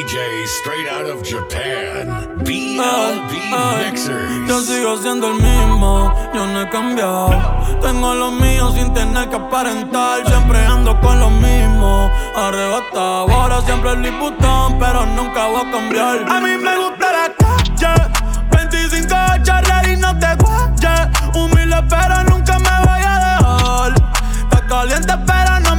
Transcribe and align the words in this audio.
DJ 0.00 0.46
straight 0.46 0.88
out 0.88 1.04
of 1.04 1.22
Japan. 1.22 2.08
BLB 2.42 3.32
Mixers. 3.52 4.48
Yo 4.48 4.62
sigo 4.62 4.96
siendo 4.96 5.26
el 5.26 5.34
mismo, 5.34 6.10
yo 6.32 6.46
no 6.46 6.62
he 6.62 6.70
cambiado. 6.70 7.28
Tengo 7.82 8.14
lo 8.14 8.30
mío 8.30 8.72
sin 8.72 8.94
tener 8.94 9.28
que 9.28 9.36
aparentar. 9.36 10.26
Siempre 10.26 10.64
ando 10.64 10.98
con 11.02 11.20
lo 11.20 11.28
mismo, 11.28 12.10
arrebatado. 12.34 13.30
Ahora 13.30 13.60
siempre 13.60 13.90
el 13.90 14.00
liputón, 14.00 14.78
pero 14.78 15.04
nunca 15.04 15.48
voy 15.48 15.68
a 15.68 15.70
cambiar. 15.70 16.30
A 16.30 16.40
mí 16.40 16.56
me 16.56 16.76
gusta 16.78 17.12
la 17.12 17.34
calle, 17.36 18.10
25 18.52 19.14
charlar 19.42 19.86
y 19.86 19.96
no 19.98 20.18
te 20.18 20.34
guayes. 20.36 21.08
Humilde, 21.34 21.76
pero 21.90 22.24
nunca 22.24 22.58
me 22.58 22.74
voy 22.86 23.02
a 23.04 23.16
dejar. 23.18 23.94
Está 24.44 24.66
caliente, 24.66 25.14
pero 25.26 25.60
no 25.60 25.69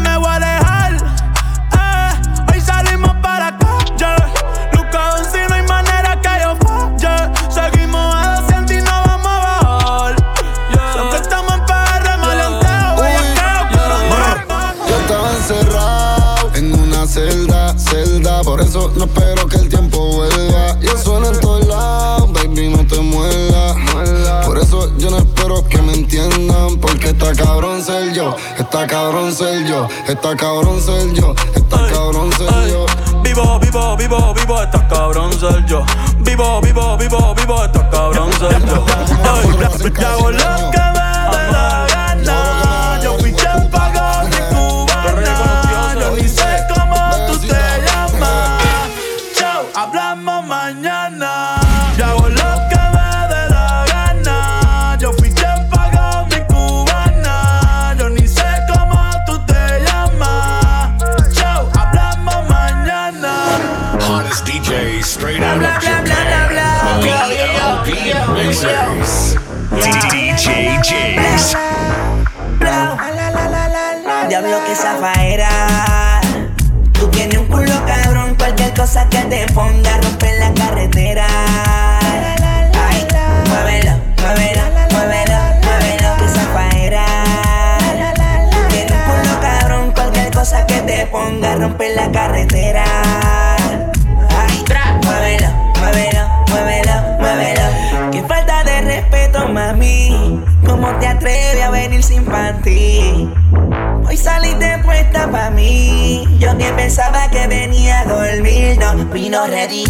está 27.31 27.45
cabrón 27.45 27.81
ser 27.81 28.13
yo, 28.13 28.35
está 28.57 28.87
cabrón 28.87 29.31
ser 29.31 29.65
yo, 29.65 29.87
está 30.07 30.35
cabrón 30.35 30.81
ser 30.81 31.13
yo, 31.13 31.33
está 31.55 31.77
cabrón 31.87 32.31
ser 32.33 32.69
yo. 32.69 32.85
Vivo, 33.23 33.59
vivo, 33.59 33.95
vivo, 33.95 34.33
vivo, 34.33 34.61
está 34.61 34.87
cabrón 34.87 35.31
ser 35.39 35.65
yo. 35.65 35.83
Vivo, 36.19 36.61
vivo, 36.61 36.97
vivo, 36.97 37.33
vivo, 37.35 37.65
está 37.65 37.89
cabrón 37.89 38.31
ser 38.33 38.65
yo. 38.65 38.85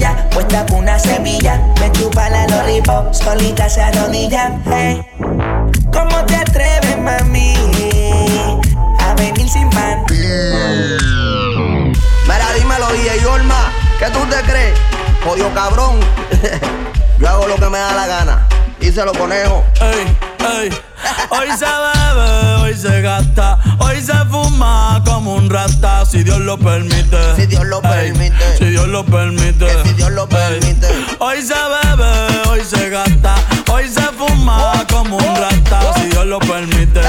Redilla, 0.02 0.30
puesta 0.30 0.66
con 0.66 0.80
una 0.80 1.00
semilla. 1.00 1.62
Me 1.80 1.92
chupa 1.92 2.30
la 2.30 2.48
lollipop, 2.48 3.14
solita 3.14 3.70
se 3.70 3.82
arrodilla. 3.82 4.52
Hey. 4.66 5.02
¿Cómo 5.92 6.26
te 6.26 6.36
atreves, 6.36 6.98
mami? 6.98 7.54
A 9.00 9.14
venir 9.16 9.50
sin 9.50 9.70
panty. 9.70 10.16
Mira, 12.24 12.54
dímelo, 12.58 12.88
DJ 12.94 13.26
Olma, 13.26 13.72
¿qué 14.00 14.06
tú 14.08 14.20
te 14.30 14.42
crees? 14.50 14.78
Jodido 15.24 15.54
cabrón. 15.54 16.00
Yo 17.20 17.28
hago 17.28 17.48
lo 17.48 17.56
que 17.56 17.70
me 17.70 17.78
da 17.78 17.94
la 17.94 18.08
gana. 18.08 18.48
Y 18.80 18.92
se 18.92 19.06
lo 19.06 19.14
conejo. 19.14 19.64
Ey, 19.80 20.18
ey. 20.40 20.70
Hoy 21.30 21.50
se 21.58 21.66
bebe, 21.66 22.56
hoy 22.62 22.76
se 22.76 23.02
gasta, 23.02 23.60
hoy 23.80 24.02
se 24.02 24.14
fuma 24.30 24.41
un 25.32 25.50
rata, 25.50 26.06
si 26.06 26.24
Dios 26.24 26.40
lo 26.40 26.58
permite. 26.58 27.18
Si 27.36 27.46
Dios 27.46 27.66
lo 27.66 27.78
Ey, 27.84 28.12
permite. 28.12 28.58
Si 28.58 28.66
Dios 28.66 28.88
lo 28.88 29.04
permite. 29.06 29.66
Que 29.66 29.84
si 29.90 29.94
Dios 29.94 30.12
lo 30.12 30.24
Ey. 30.24 30.30
permite. 30.30 30.88
Hoy 31.20 31.42
se 31.42 31.54
bebe, 31.54 32.50
hoy 32.50 32.62
se 32.64 32.90
gasta, 32.90 33.36
hoy 33.72 33.88
se 33.88 34.02
fuma 34.18 34.86
como 34.92 35.18
un 35.18 35.36
rata, 35.36 35.94
si 35.96 36.10
Dios 36.10 36.26
lo 36.26 36.40
permite. 36.40 37.02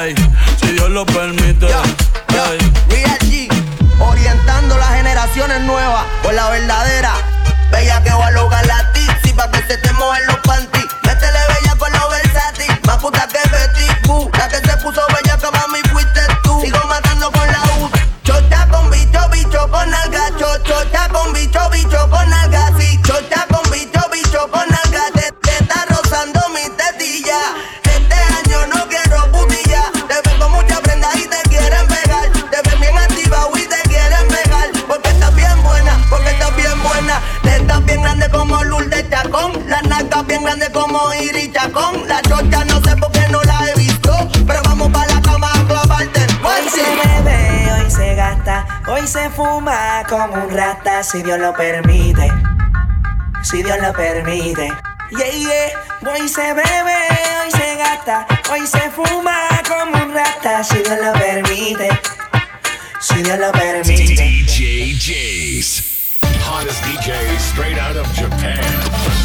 Ey, 0.00 0.14
si 0.60 0.72
Dios 0.72 0.90
lo 0.90 1.04
permite. 1.06 1.68
Yo, 1.68 1.82
hoy 48.86 49.06
se 49.06 49.30
fuma 49.30 50.02
como 50.08 50.34
un 50.34 50.50
rata, 50.50 51.02
si 51.02 51.22
Dios 51.22 51.38
lo 51.38 51.52
permite. 51.54 52.30
Si 53.42 53.62
Dios 53.62 53.78
lo 53.80 53.92
permite. 53.92 54.72
Yeah, 55.10 55.30
yeah. 55.30 56.10
Hoy 56.10 56.28
se 56.28 56.52
bebe, 56.52 56.96
hoy 57.42 57.50
se 57.50 57.76
gasta, 57.76 58.26
hoy 58.50 58.66
se 58.66 58.90
fuma 58.90 59.48
como 59.66 60.02
un 60.02 60.14
rata, 60.14 60.64
si 60.64 60.76
Dios 60.78 60.98
lo 61.02 61.12
permite. 61.12 61.88
Si 63.00 63.22
Dios 63.22 63.38
lo 63.38 63.52
permite. 63.52 64.14
DJ 64.14 64.94
James. 64.98 66.20
Hottest 66.42 66.82
DJ 66.84 67.38
straight 67.38 67.78
out 67.78 67.96
of 67.96 68.06
Japan. 68.14 68.62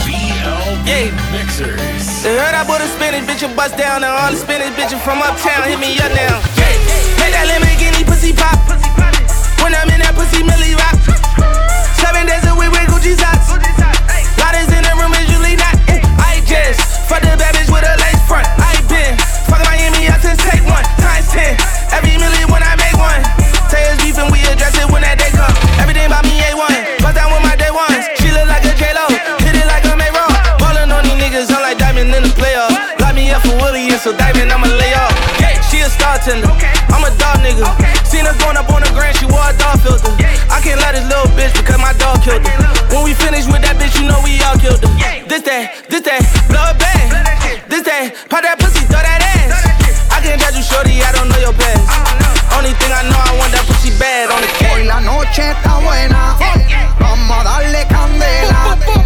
BLB 0.06 0.88
Yeah. 0.88 1.32
Mixers. 1.32 2.24
They 2.24 2.36
heard 2.38 2.56
I 2.56 2.66
bought 2.66 2.82
a 2.82 2.88
Spanish 2.88 3.24
bitch 3.26 3.46
and 3.46 3.56
bust 3.56 3.78
down, 3.78 4.04
and 4.04 4.12
all 4.12 4.32
the 4.32 4.38
Spanish 4.38 4.74
bitches 4.76 5.00
from 5.04 5.22
uptown 5.22 5.68
hit 5.68 5.80
me 5.80 6.00
up 6.00 6.12
now. 6.16 6.40
Make 7.20 7.32
that 7.32 7.48
Lamborghini 7.48 8.06
pussy 8.06 8.34
pop. 8.34 8.89
When 9.64 9.76
I'm 9.76 9.90
in 9.92 10.00
that 10.00 10.16
pussy, 10.16 10.42
Millie 10.42 10.76
rock. 10.80 10.96
Seven 12.00 12.26
days 12.26 12.44
a 12.48 12.54
week 12.56 12.72
with 12.72 12.88
Gucci 12.90 13.14
socks. 13.14 13.52
Loudest 14.40 14.72
in 14.72 14.84
the 14.88 14.94
room 14.96 15.12
is 15.20 15.28
usually 15.28 15.60
not. 15.60 15.76
I 16.18 16.40
just 16.48 16.80
fuck 17.06 17.22
the 17.22 17.36
bad 17.36 17.54
bitch 17.54 17.68
with 17.68 17.84
a 17.84 17.96
lace 18.00 18.22
front. 18.24 18.48
I 18.58 18.80
been 18.88 19.14
fucking 19.52 19.68
Miami 19.68 20.08
out 20.08 20.24
since 20.24 20.40
take 20.48 20.64
one 20.64 20.82
times 21.04 21.28
ten. 21.30 21.60
Every 21.92 22.16
million 22.16 22.48
when 22.50 22.64
I 22.64 22.74
make 22.80 22.96
one. 22.96 23.22
Say 23.68 23.84
it's 23.92 24.00
beef 24.02 24.18
and 24.18 24.32
we 24.32 24.40
address 24.48 24.80
it 24.80 24.88
when 24.88 25.04
that 25.04 25.20
day 25.20 25.30
come. 25.36 25.52
Everything 25.78 26.08
about 26.08 26.24
me 26.24 26.40
A1. 26.50 27.04
Bust 27.04 27.20
down 27.20 27.30
with 27.30 27.44
my 27.44 27.54
day 27.60 27.70
ones. 27.70 28.08
She 28.18 28.32
look 28.32 28.48
like 28.48 28.64
a 28.66 28.74
J 28.80 28.96
Lo. 28.96 29.06
Hit 29.44 29.60
it 29.60 29.68
like 29.68 29.86
a 29.86 29.94
May 30.00 30.10
Roll. 30.10 30.32
Ballin' 30.58 30.90
on 30.90 31.04
these 31.04 31.20
niggas, 31.20 31.52
I'm 31.52 31.62
like 31.62 31.78
diamond 31.78 32.16
in 32.16 32.24
the 32.24 32.34
playoff. 32.34 32.74
Lock 33.04 33.14
me 33.14 33.30
up 33.36 33.44
for 33.44 33.60
Willie 33.60 33.92
and 33.92 34.00
so 34.00 34.16
diamond 34.16 34.50
I'ma 34.56 34.72
lay 34.72 34.96
off. 34.96 35.19
Yeah, 35.90 35.96
a 35.96 35.98
star 35.98 36.18
tender. 36.22 36.54
I'm 36.94 37.02
a 37.02 37.10
dog 37.18 37.42
nigga. 37.42 37.66
Seen 38.06 38.26
her 38.26 38.36
going 38.38 38.58
up 38.58 38.70
on 38.70 38.82
the 38.82 38.92
grand, 38.94 39.18
she 39.18 39.26
wore 39.26 39.42
a 39.42 39.54
dog 39.58 39.82
filter. 39.82 40.14
I 40.50 40.62
can't 40.62 40.78
let 40.82 40.94
this 40.94 41.06
little 41.10 41.30
bitch 41.34 41.54
because 41.58 41.80
my 41.82 41.94
dog 41.94 42.22
killed 42.22 42.46
her. 42.46 42.58
When 42.94 43.04
we 43.04 43.14
finish 43.14 43.46
with 43.50 43.62
that 43.66 43.78
bitch, 43.82 43.98
you 43.98 44.06
know 44.06 44.22
we 44.22 44.38
all 44.46 44.58
killed 44.58 44.82
her. 44.82 44.92
This 45.26 45.42
that, 45.50 45.90
this 45.90 46.02
that, 46.06 46.22
blow 46.46 46.62
it 46.70 46.78
bang. 46.78 47.10
This 47.70 47.84
that, 47.86 48.14
pop 48.30 48.46
that 48.46 48.60
pussy, 48.60 48.86
throw 48.86 49.02
that 49.02 49.22
ass. 49.22 49.50
I 50.14 50.20
I 50.20 50.22
can't 50.22 50.40
judge 50.42 50.58
you, 50.58 50.66
shorty, 50.66 51.02
I 51.02 51.10
don't 51.14 51.30
know 51.30 51.40
your 51.42 51.54
past. 51.54 51.90
Only 52.54 52.74
thing 52.78 52.92
I 52.92 53.08
know, 53.08 53.18
I 53.18 53.34
want 53.40 53.52
that 53.54 53.66
pussy 53.66 53.90
bad 53.98 54.30
on 54.30 54.42
the. 54.42 54.50
Hoy 54.70 54.84
la 54.86 55.00
noche 55.00 55.54
está 55.54 55.80
buena. 55.80 56.36
Vamos 57.00 57.38
a 57.40 57.44
darle 57.44 57.88
candela. 57.88 58.78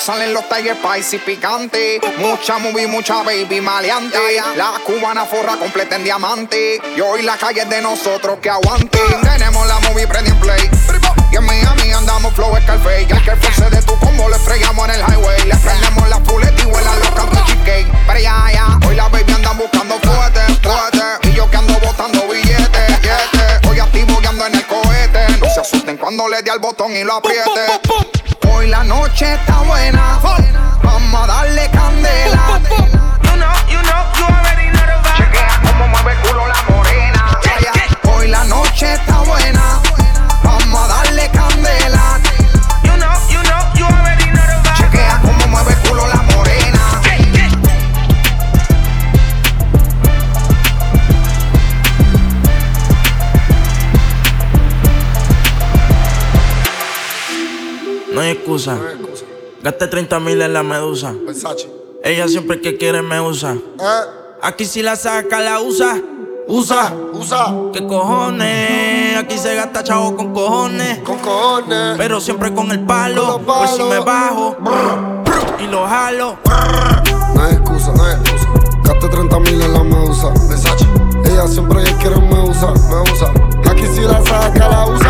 salen 0.00 0.32
los 0.32 0.48
Tiger 0.48 0.76
Spicy 0.76 1.18
picante. 1.18 2.00
Mucha 2.18 2.58
movie, 2.58 2.86
mucha 2.86 3.22
baby 3.22 3.60
maleante. 3.60 4.18
La 4.56 4.72
cubana 4.84 5.26
forra 5.26 5.56
completa 5.56 5.96
en 5.96 6.04
diamante. 6.04 6.80
Y 6.96 7.00
hoy 7.00 7.22
la 7.22 7.36
calle 7.36 7.62
es 7.62 7.68
de 7.68 7.82
nosotros 7.82 8.38
que 8.40 8.48
aguante. 8.48 8.98
Tenemos 9.22 9.66
la 9.66 9.78
movie 9.80 10.06
prende 10.06 10.30
en 10.30 10.40
play. 10.40 10.70
Y 11.30 11.36
en 11.36 11.44
Miami 11.44 11.92
andamos 11.92 12.32
flow 12.34 12.56
Scarface. 12.62 13.06
Y 13.08 13.12
al 13.12 13.22
que 13.22 13.36
force 13.36 13.70
de 13.70 13.82
tu 13.82 13.96
combo 13.98 14.28
le 14.28 14.38
freguemos 14.38 14.88
en 14.88 14.94
el 14.94 15.00
highway. 15.00 15.44
Le 15.46 15.56
prendemos 15.56 16.08
la 16.08 16.20
fulet 16.20 16.58
y 16.58 16.66
vuelan 16.66 16.98
los 16.98 17.10
cantos 17.10 17.46
cheesecake. 17.46 17.86
Pero 18.06 18.20
ya, 18.20 18.46
ya, 18.52 18.78
hoy 18.88 18.94
la 18.94 19.08
baby 19.08 19.32
andan 19.32 19.58
buscando 19.58 19.98
fuerte, 20.00 20.40
fuerte. 20.62 21.28
Y 21.28 21.32
yo 21.34 21.50
que 21.50 21.56
ando 21.56 21.78
botando 21.80 22.26
billetes, 22.26 22.86
billetes. 22.88 23.68
Hoy 23.68 23.78
activo 23.78 24.18
que 24.20 24.28
ando 24.28 24.46
en 24.46 24.54
el 24.54 24.66
cohete. 24.66 25.38
No 25.38 25.50
se 25.52 25.60
asusten 25.60 25.98
cuando 25.98 26.26
le 26.28 26.42
dé 26.42 26.50
al 26.50 26.58
botón 26.58 26.96
y 26.96 27.04
lo 27.04 27.14
apriete. 27.14 27.79
Gasté 59.62 59.86
30 59.88 60.20
mil 60.20 60.40
en 60.40 60.52
la 60.52 60.62
medusa. 60.62 61.14
Versace. 61.26 61.70
Ella 62.02 62.26
siempre 62.28 62.60
que 62.60 62.76
quiere 62.78 63.02
me 63.02 63.20
usa. 63.20 63.52
Eh, 63.52 64.00
Aquí 64.42 64.64
si 64.64 64.82
la 64.82 64.96
saca, 64.96 65.38
la 65.40 65.60
usa. 65.60 66.00
Usa. 66.48 66.92
usa 67.12 67.54
¿Qué 67.72 67.86
cojones? 67.86 69.18
Aquí 69.18 69.36
se 69.38 69.54
gasta 69.54 69.84
chavo 69.84 70.16
con 70.16 70.32
cojones. 70.32 70.98
con 71.00 71.18
cojones. 71.18 71.96
Pero 71.98 72.20
siempre 72.20 72.52
con 72.54 72.70
el 72.70 72.80
palo. 72.86 73.38
Con 73.44 73.46
los 73.46 73.56
Pues 73.58 73.70
si 73.72 73.82
me 73.82 73.98
bajo 74.00 74.56
y 75.58 75.66
lo 75.66 75.86
jalo. 75.86 76.38
No 77.34 77.42
hay 77.44 77.52
excusa, 77.52 77.92
no 77.94 78.04
hay 78.04 78.14
excusa. 78.14 78.48
Gasté 78.82 79.08
30 79.10 79.38
mil 79.40 79.60
en 79.60 79.72
la 79.74 79.84
medusa. 79.84 80.28
Versace. 80.48 80.86
Ella 81.26 81.46
siempre 81.46 81.84
quiere 82.00 82.16
me 82.16 82.40
usa, 82.48 82.72
me 82.72 83.12
usa. 83.12 83.30
Aquí 83.70 83.86
si 83.94 84.00
la 84.00 84.20
saca, 84.24 84.68
la. 84.68 84.86
Usa, 84.86 85.09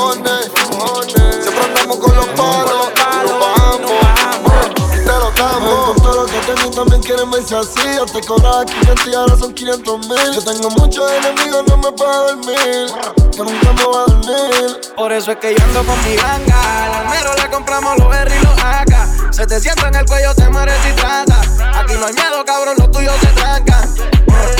cojones. 0.00 0.50
Siempre 1.42 1.64
andamos 1.64 1.98
con 1.98 2.16
los 2.16 2.26
palos. 2.28 2.92
y 2.94 3.28
nos 3.28 3.40
bajamos. 3.40 3.92
Y 4.94 4.98
te 4.98 5.04
lo 5.04 5.30
damos. 5.32 5.84
Con 5.86 5.96
todo 5.96 6.14
lo 6.22 6.26
que 6.26 6.38
tengo 6.40 6.70
también 6.70 7.02
quieren 7.02 7.30
verse 7.30 7.56
así. 7.56 7.96
Yo 7.96 8.06
te 8.06 8.20
cobraba 8.22 8.64
500 8.64 9.06
y 9.06 9.14
ahora 9.14 9.36
son 9.36 9.52
500 9.52 10.08
mil. 10.08 10.34
Yo 10.34 10.44
tengo 10.44 10.70
muchos 10.70 11.10
enemigos, 11.12 11.64
no 11.68 11.76
me 11.76 11.92
puedo 11.92 12.28
dormir. 12.28 12.86
Que 13.32 13.42
nunca 13.42 13.72
me 13.72 13.84
voy 13.84 13.96
a 13.96 14.12
dormir. 14.12 14.80
Por 14.96 15.12
eso 15.12 15.32
es 15.32 15.38
que 15.38 15.54
yo 15.54 15.64
ando 15.64 15.84
con 15.84 16.04
mi 16.04 16.16
ganga. 16.16 16.84
Al 16.84 16.94
almero 16.94 17.34
le 17.34 17.50
compramos 17.50 17.98
los 17.98 18.14
R 18.14 18.36
y 18.36 18.44
los 18.44 18.58
AK. 18.58 19.32
700 19.32 19.84
en 19.86 19.94
el 19.94 20.06
cuello 20.06 20.34
te 20.34 20.48
mueres 20.50 20.74
si 20.84 20.92
trata. 20.92 21.40
Aquí 21.80 21.94
no 21.94 22.06
hay 22.06 22.14
miedo, 22.14 22.44
cabrón, 22.44 22.76
los 22.78 22.90
tuyos 22.90 23.14
se 23.20 23.28
trancan. 23.28 23.94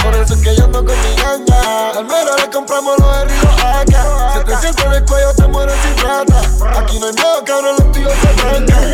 Por 0.03 0.15
eso 0.15 0.35
es 0.35 0.41
que 0.41 0.57
yo 0.57 0.65
ando 0.65 0.85
con 0.85 0.97
mi 1.03 1.15
ganga. 1.17 1.91
Al 1.99 2.05
mero 2.05 2.37
le 2.37 2.51
compramos 2.51 2.99
los 2.99 3.17
R 3.17 3.33
y 3.33 3.37
los 3.45 3.61
AK. 3.61 3.95
Si 4.35 4.45
te 4.45 4.57
siento 4.59 4.85
en 4.87 4.93
el 4.93 5.05
cuello, 5.05 5.35
te 5.35 5.47
mueres 5.49 5.77
sin 5.83 5.97
trata. 5.97 6.41
Aquí 6.81 6.99
no 6.99 7.07
hay 7.07 7.13
miedo, 7.15 7.45
cabrón, 7.45 7.77
los 7.79 7.93
tíos 7.93 8.13
se 8.21 8.29
trancan. 8.35 8.91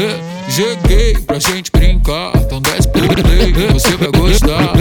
É, 0.00 0.27
Joguei 0.58 1.14
pra 1.24 1.38
gente 1.38 1.70
brincar, 1.70 2.32
então 2.34 2.60
desce 2.60 2.88
pro 2.88 3.06
play, 3.06 3.52
você 3.72 3.96
vai 3.96 4.10
gostar. 4.10 4.72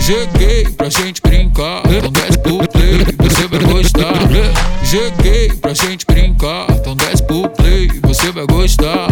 Joguei 0.00 0.64
pra 0.70 0.88
gente 0.88 1.20
brincar, 1.20 1.82
então 1.84 2.10
desce 2.10 2.38
pro 2.38 2.66
play, 2.66 3.04
você 3.18 3.46
vai 3.46 3.60
gostar. 3.60 4.14
Joguei 4.82 5.52
pra 5.52 5.74
gente 5.74 6.06
brincar, 6.06 6.66
então 6.70 6.96
desce 6.96 7.22
pro 7.24 7.46
play, 7.50 7.88
você 8.04 8.32
vai 8.32 8.46
gostar. 8.46 9.08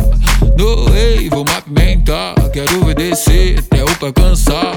Doei, 0.57 1.29
vou 1.29 1.45
movimentar, 1.45 2.35
quero 2.51 2.83
ver 2.87 2.95
descer 2.95 3.59
até 3.59 3.85
o 3.85 3.97
pra 3.97 4.11
cansar. 4.11 4.75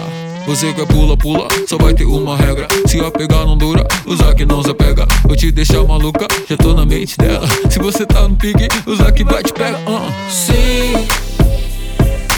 Você 0.49 0.73
quer 0.73 0.87
pula, 0.87 1.15
pula, 1.15 1.47
só 1.67 1.77
vai 1.77 1.93
ter 1.93 2.05
uma 2.05 2.35
regra. 2.35 2.67
Se 2.87 2.99
a 2.99 3.11
pegar 3.11 3.45
não 3.45 3.55
dura, 3.55 3.85
usar 4.03 4.33
que 4.33 4.43
não 4.47 4.63
se 4.63 4.71
apega. 4.71 5.05
Vou 5.23 5.35
te 5.35 5.51
deixar 5.51 5.83
maluca, 5.83 6.25
já 6.49 6.57
tô 6.57 6.73
na 6.73 6.87
mente 6.87 7.15
dela. 7.19 7.47
Se 7.69 7.77
você 7.77 8.03
tá 8.03 8.27
no 8.27 8.35
pique, 8.35 8.67
usar 8.87 9.11
que 9.11 9.23
vai 9.23 9.43
te 9.43 9.53
pega. 9.53 9.77
Uh. 9.87 10.11
Sim, 10.27 11.07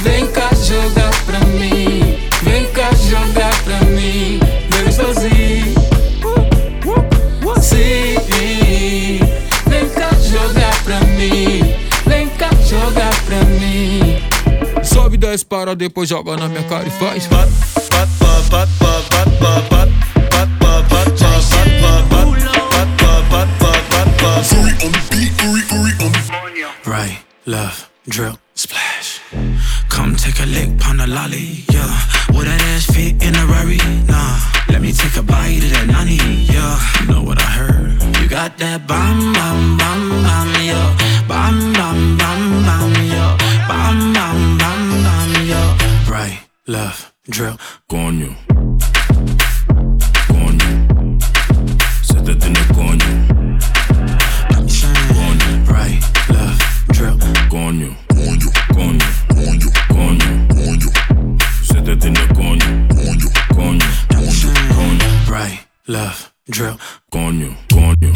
vem 0.01 0.27
cá 0.27 0.49
jogar 0.53 1.09
pra 1.25 1.39
mim. 1.39 2.17
Vem 2.43 2.65
cá 2.73 2.89
jogar 3.09 3.63
pra 3.63 3.79
mim. 3.85 4.41
Bebe 4.69 4.91
sozinho. 4.91 5.73
Sim, 7.61 8.17
vem 9.69 9.89
cá 9.89 10.09
jogar 10.21 10.83
pra 10.83 10.99
mim. 10.99 11.61
Vem 12.05 12.27
cá 12.27 12.49
jogar 12.67 13.15
pra 13.23 13.41
mim. 13.45 14.10
Sobe, 15.11 15.17
desce, 15.17 15.45
para, 15.45 15.75
depois 15.75 16.07
joga 16.07 16.37
na 16.37 16.47
minha 16.47 16.63
cara 16.63 16.87
e 16.87 16.91
faz. 16.91 17.27
Right, 26.85 27.19
left, 27.45 27.89
drill, 28.07 28.37
splash. 28.56 29.19
Come 29.89 30.15
take 30.15 30.41
a 30.41 30.45
lick, 30.45 30.77
pon 30.80 30.97
the 30.97 31.07
lolly, 31.07 31.65
yeah. 31.71 31.83
Would 32.33 32.47
that 32.47 32.61
ass 32.61 32.85
fit 32.85 33.21
in 33.21 33.35
a 33.35 33.45
Rari? 33.45 33.80
Nah. 34.07 34.39
Let 34.69 34.81
me 34.81 34.94
take 34.94 35.18
a 35.18 35.21
bite 35.21 35.63
of 35.63 35.71
that 35.71 35.87
nani, 35.87 36.18
yeah. 36.47 36.80
You 37.01 37.07
know 37.07 37.23
what 37.23 37.41
I 37.41 37.45
heard? 37.45 38.01
You 38.21 38.30
got 38.30 38.57
that 38.59 38.87
bam, 38.87 39.33
bam, 39.33 39.77
bam, 39.77 40.09
bam, 40.23 40.63
yeah. 40.63 41.27
Bam, 41.27 41.73
bam, 41.73 42.18
bam, 42.18 42.63
bam, 42.63 43.06
yeah. 43.06 43.41
Left, 46.71 47.11
drill, 47.28 47.57
coño. 47.85 48.33
Coño. 50.30 51.18
Se 52.01 52.13
te 52.21 52.33
tiene 52.33 52.59
coño. 52.73 53.09
Coño, 55.11 55.66
right, 55.68 56.01
left, 56.30 56.61
drill, 56.87 57.19
coño, 57.49 57.97
coño, 58.07 58.49
coño, 58.73 59.06
coño, 59.35 59.68
coño, 59.90 60.47
coño. 60.47 60.90
Se 61.61 61.81
te 61.81 61.97
tiene 61.97 62.25
coño, 62.30 62.87
coño, 62.95 63.28
coño, 63.54 63.85
coño, 64.73 65.07
right, 65.28 65.59
left, 65.87 66.31
drill, 66.47 66.78
coño, 67.09 67.54
coño, 67.69 68.13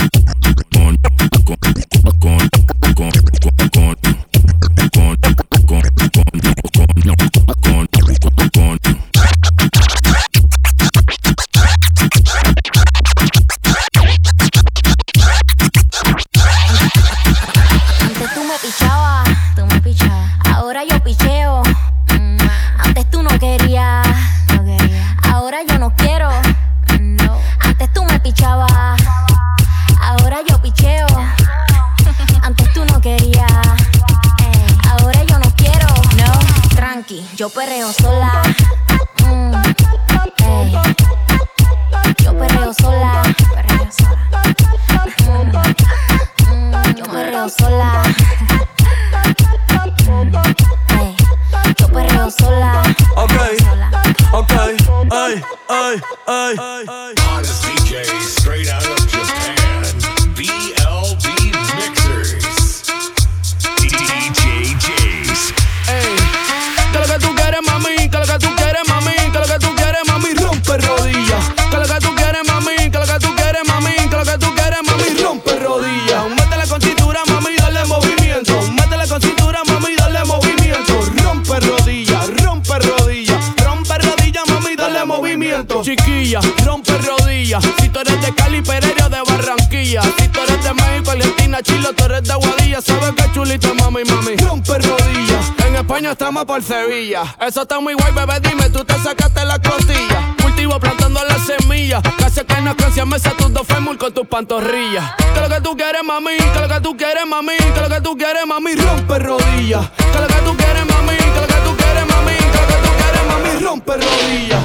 Por 96.44 96.62
Sevilla. 96.62 97.24
Eso 97.40 97.62
está 97.62 97.80
muy 97.80 97.94
guay, 97.94 98.12
bebé. 98.12 98.40
Dime, 98.42 98.70
tú 98.70 98.84
te 98.84 98.94
sacaste 99.00 99.46
la 99.46 99.58
costilla. 99.58 100.36
Cultivo 100.42 100.78
plantando 100.80 101.22
las 101.24 101.40
semillas. 101.46 102.04
Casi 102.20 102.44
que 102.44 102.62
no 102.62 102.76
canción 102.76 103.08
mesa 103.08 103.32
tus 103.38 103.54
dos 103.54 103.66
fémur 103.66 103.98
con 103.98 104.14
tus 104.14 104.28
pantorrillas. 104.28 105.14
Que 105.34 105.40
lo 105.40 105.48
que 105.48 105.62
tú 105.62 105.78
quieres, 105.78 106.04
mami. 106.04 106.36
Que 106.38 106.60
lo 106.60 106.68
que 106.68 106.82
tú 106.82 106.98
quieres, 106.98 107.26
mami. 107.26 107.56
Que 107.56 107.82
lo 107.82 107.90
que 107.90 108.02
tú 108.02 108.18
quieres, 108.18 108.46
mami. 108.46 108.76
Rompe 108.76 109.18
rodillas. 109.18 109.90
Que 109.92 110.20
lo 110.20 110.28
que 110.28 110.42
tú 110.46 110.58
quieres, 110.58 110.86
mami. 110.86 111.16
Que 111.16 111.42
lo 111.42 111.48
que 111.48 111.54
tú 111.54 111.78
quieres, 111.78 112.06
mami. 112.06 112.36
Que 112.36 112.60
lo 112.60 112.68
que 112.68 112.78
tú 112.84 112.94
quieres, 112.98 113.26
mami. 113.28 113.66
Rompe 113.66 113.94
rodillas. 113.94 114.65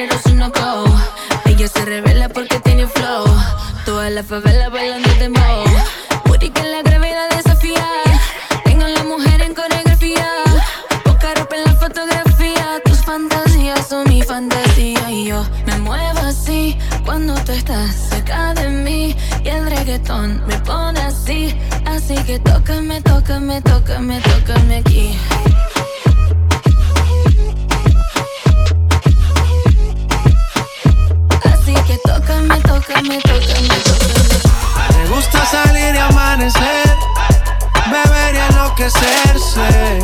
Los 0.00 0.24
uno 0.26 0.50
go. 0.50 0.84
Ella 1.44 1.68
se 1.68 1.84
revela 1.84 2.28
porque 2.28 2.58
tiene 2.60 2.86
flow. 2.86 3.24
Toda 3.84 4.08
la 4.10 4.22
favela 4.22 4.70
bailando 4.70 5.08
dembow. 5.18 5.64
Booty 6.24 6.48
que 6.50 6.62
la 6.62 6.82
gravedad 6.82 7.28
desafía. 7.30 7.86
Tengo 8.64 8.86
la 8.88 9.04
mujer 9.04 9.42
en 9.42 9.54
coreografía. 9.54 10.26
Poca 11.04 11.34
en 11.50 11.64
la 11.64 11.74
fotografía. 11.74 12.80
Tus 12.84 13.04
fantasías 13.04 13.86
son 13.86 14.08
mi 14.08 14.22
fantasía. 14.22 15.10
Y 15.10 15.26
yo 15.26 15.44
me 15.66 15.78
muevo 15.78 16.20
así 16.20 16.78
cuando 17.04 17.34
tú 17.44 17.52
estás 17.52 17.94
cerca 18.10 18.54
de 18.54 18.70
mí. 18.70 19.14
Y 19.44 19.48
el 19.48 19.68
reggaetón 19.68 20.42
me 20.46 20.58
pone 20.60 21.00
así. 21.00 21.54
Así 21.84 22.14
que 22.24 22.38
tócame, 22.38 23.02
tócame, 23.02 23.60
tócame, 23.60 24.20
tócame 24.20 24.76
aquí. 24.76 25.18
Tócame, 32.48 32.60
tócame, 32.60 33.20
tócame, 33.20 33.68
tócame. 33.84 34.98
Me 34.98 35.08
gusta 35.08 35.44
salir 35.46 35.94
y 35.94 35.98
amanecer, 35.98 36.96
beber 37.90 38.34
y 38.34 38.38
enloquecerse. 38.38 40.00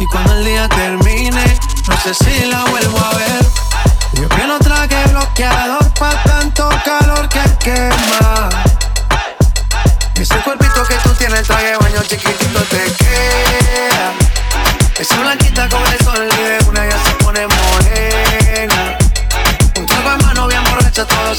Y 0.00 0.06
cuando 0.06 0.34
el 0.34 0.44
día 0.44 0.68
termine, 0.68 1.58
no 1.88 1.96
sé 2.00 2.14
si 2.14 2.46
la 2.46 2.64
vuelvo 2.66 2.98
a 2.98 3.14
ver. 3.16 3.46
Yo 4.12 4.28
que 4.28 4.46
no 4.46 4.58
traje 4.58 5.04
bloqueador 5.08 5.92
pa' 5.94 6.22
tanto 6.24 6.68
calor 6.84 7.28
que 7.28 7.42
quema. 7.58 8.48
Ese 10.14 10.36
cuerpito 10.40 10.84
que 10.84 10.94
tú 10.96 11.10
tienes, 11.14 11.46
traje 11.46 11.76
baño 11.76 12.02
chiquitito 12.02 12.60
te 12.64 12.92
queda. 12.92 13.67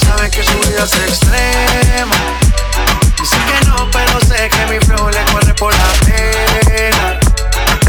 Saben 0.00 0.30
que 0.30 0.42
su 0.42 0.58
vida 0.60 0.84
es 0.84 0.92
extrema. 0.92 2.16
Dice 3.18 3.36
que 3.46 3.66
no, 3.66 3.88
pero 3.90 4.20
sé 4.20 4.48
que 4.48 4.66
mi 4.66 4.78
flow 4.84 5.08
le 5.10 5.24
corre 5.32 5.54
por 5.54 5.72
la 5.72 5.92
pena. 6.04 7.20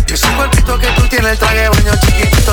Y 0.08 0.13
ese 0.13 0.27
cuerpito 0.36 0.77
que 0.77 0.88
tú 0.91 1.08
tienes, 1.08 1.32
el 1.32 1.39
traje 1.39 1.62
de 1.62 1.70
baño 1.70 1.91
chiquitito 2.06 2.51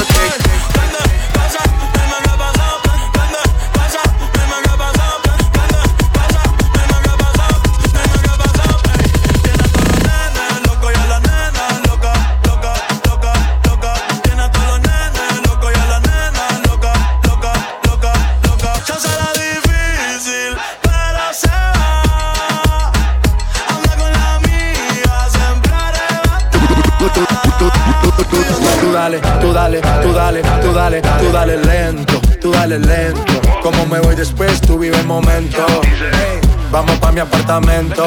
apartamento. 37.48 38.04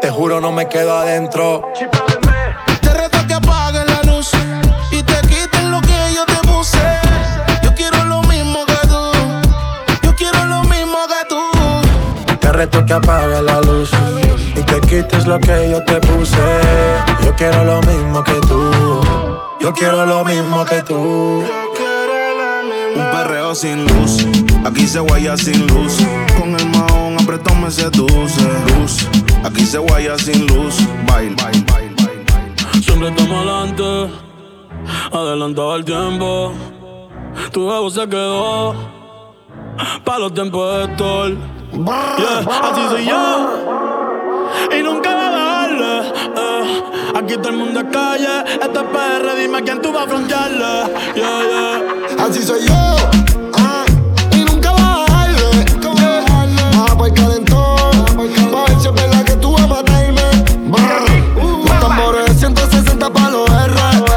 Te 0.00 0.10
juro, 0.10 0.40
no 0.40 0.52
me 0.52 0.68
quedo 0.68 0.96
adentro. 0.96 1.62
Te 2.80 2.88
reto 2.94 3.18
que 3.26 3.34
apagues 3.34 3.84
la 3.84 4.02
luz 4.10 4.30
y 4.90 5.02
te 5.02 5.20
quiten 5.28 5.70
lo 5.70 5.80
que 5.82 6.14
yo 6.14 6.24
te 6.24 6.48
puse. 6.48 6.78
Yo 7.62 7.74
quiero 7.74 8.04
lo 8.04 8.22
mismo 8.22 8.64
que 8.64 8.88
tú. 8.88 9.10
Yo 10.02 10.14
quiero 10.16 10.44
lo 10.46 10.62
mismo 10.62 10.96
que 11.12 11.28
tú. 11.28 12.38
Te 12.40 12.52
reto 12.52 12.86
que 12.86 12.94
apagues 12.94 13.42
la 13.42 13.60
luz 13.60 13.90
y 14.56 14.62
te 14.62 14.80
quites 14.80 15.26
lo 15.26 15.38
que 15.38 15.70
yo 15.70 15.84
te 15.84 16.00
puse. 16.00 16.36
Yo 17.24 17.36
quiero 17.36 17.64
lo 17.64 17.82
mismo 17.82 18.24
que 18.24 18.40
tú. 18.48 18.70
Yo 19.60 19.74
quiero 19.74 20.06
lo 20.06 20.24
mismo 20.24 20.64
que 20.64 20.82
tú. 20.82 21.67
Un 22.98 23.10
perreo 23.12 23.54
sin 23.54 23.84
luz, 23.86 24.26
aquí 24.64 24.86
se 24.86 24.98
guaya 25.00 25.36
sin 25.36 25.66
luz. 25.68 25.98
Con 26.38 26.54
el 26.58 26.66
mahón 26.70 27.16
apretón 27.20 27.62
me 27.62 27.70
seduce. 27.70 28.42
Luz, 28.76 29.06
aquí 29.44 29.64
se 29.64 29.78
guaya 29.78 30.18
sin 30.18 30.46
luz. 30.46 30.76
Bail, 31.06 31.34
bail, 31.36 31.64
bail, 31.72 31.94
bail. 32.02 32.82
Siempre 32.82 33.08
estamos 33.10 33.36
adelante, 33.38 34.14
adelantado 35.12 35.76
el 35.76 35.84
tiempo. 35.84 36.52
tu 37.52 37.70
ego 37.70 37.88
se 37.90 38.08
quedó 38.08 38.74
pa' 40.04 40.18
los 40.18 40.34
tiempos 40.34 40.88
de 40.88 40.94
Thor. 40.96 41.36
Yeah, 41.72 42.38
así 42.70 42.80
soy 42.90 43.06
yo 43.06 43.48
y 44.76 44.82
nunca 44.82 45.10
a 45.12 45.14
bajarle. 45.14 46.08
eh. 46.08 46.82
Aquí 47.16 47.34
todo 47.36 47.50
el 47.50 47.56
mundo 47.58 47.80
es 47.80 47.86
calle, 47.92 48.44
esto 48.60 48.80
es 48.80 48.86
PR, 48.86 49.36
dime 49.40 49.58
a 49.58 49.60
quién 49.62 49.80
tú 49.82 49.92
vas 49.92 50.06
a 50.06 50.08
frontearle. 50.08 50.92
Yeah, 51.14 51.42
yeah. 51.50 51.97
Así 52.30 52.42
soy 52.42 52.66
yo. 52.66 52.74
ah, 53.54 53.86
y 54.32 54.44
nunca 54.44 54.72
va 54.72 54.94
a 54.94 54.98
bajarle. 54.98 55.64
Yeah. 55.96 56.24
Baja 56.72 56.98
pa'l 56.98 57.14
calentón. 57.14 58.04
Pa' 58.52 58.64
ver 58.66 58.80
si 58.80 58.86
es 58.88 58.94
verdad 58.94 59.24
que 59.24 59.36
tú 59.36 59.52
vas 59.52 59.62
a 59.62 59.66
matarme. 59.66 60.22
Brr. 60.68 61.64
Los 61.64 61.80
tambores 61.80 62.26
de 62.26 62.34
160 62.34 63.10
pa' 63.10 63.30
los 63.30 63.48
R. 63.48 63.74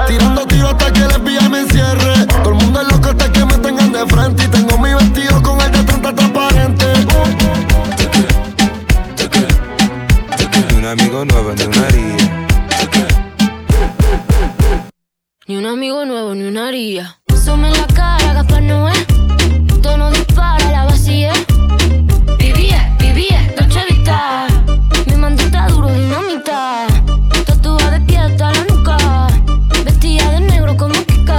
Tirando 0.08 0.46
tiros 0.46 0.72
hasta 0.72 0.92
que 0.92 1.04
el 1.04 1.12
FBI 1.12 1.50
me 1.50 1.60
encierre. 1.62 2.26
Todo 2.28 2.50
el 2.50 2.56
mundo 2.56 2.82
es 2.82 2.88
loco 2.92 3.10
hasta 3.10 3.32
que 3.32 3.46
me 3.46 3.58
tengan 3.60 3.92
de 3.94 4.06
frente. 4.06 4.44
Y 4.44 4.48
tengo 4.50 4.78
mi 4.78 4.94
vestido 4.94 5.42
con 5.42 5.62
el 5.62 5.72
de 5.72 5.84
30 5.84 6.14
transparente. 6.16 6.86
Ni 10.70 10.78
un 10.78 10.86
amigo 10.86 11.24
nuevo, 11.24 11.54
ni 11.54 11.64
una 11.64 11.88
haría. 11.88 12.18
Ni 15.48 15.58
un 15.58 15.66
amigo 15.66 16.06
nuevo, 16.06 16.36
ni 16.36 16.44
una 16.44 16.68
haría. 16.68 17.21
Cara, 18.02 18.34
Gaspar 18.34 18.64
Noé. 18.64 18.94
Tono 19.84 20.10
dispara, 20.10 20.72
la 20.72 20.86
vacía. 20.86 21.34
Vivía, 22.40 22.96
vivía, 22.98 23.40
Dolce 23.56 23.82
Vita. 23.90 24.48
Mi 25.06 25.16
mandita 25.18 25.68
duro, 25.68 25.88
dinamita. 25.94 26.88
Tatuada 27.46 27.92
de 27.92 28.02
pie 28.08 28.18
hasta 28.18 28.54
la 28.54 28.64
nuca. 28.64 28.98
Vestida 29.86 30.32
de 30.32 30.40
negro 30.40 30.76
como 30.78 30.96
Kika. 31.10 31.38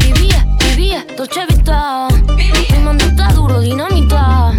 Vivía, 0.00 0.44
vivía, 0.66 1.06
Dolce 1.16 1.46
Vita. 1.48 2.08
Mi 2.36 2.78
mandita 2.84 3.32
duro, 3.34 3.60
dinamita. 3.60 4.54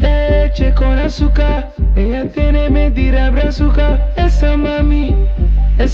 Leche 0.00 0.74
con 0.74 0.98
azúcar, 0.98 1.72
ella 1.94 2.28
tiene 2.32 2.68
mentira 2.68 3.30
brazuca. 3.30 3.88
Esa 4.16 4.56
mami 4.56 5.14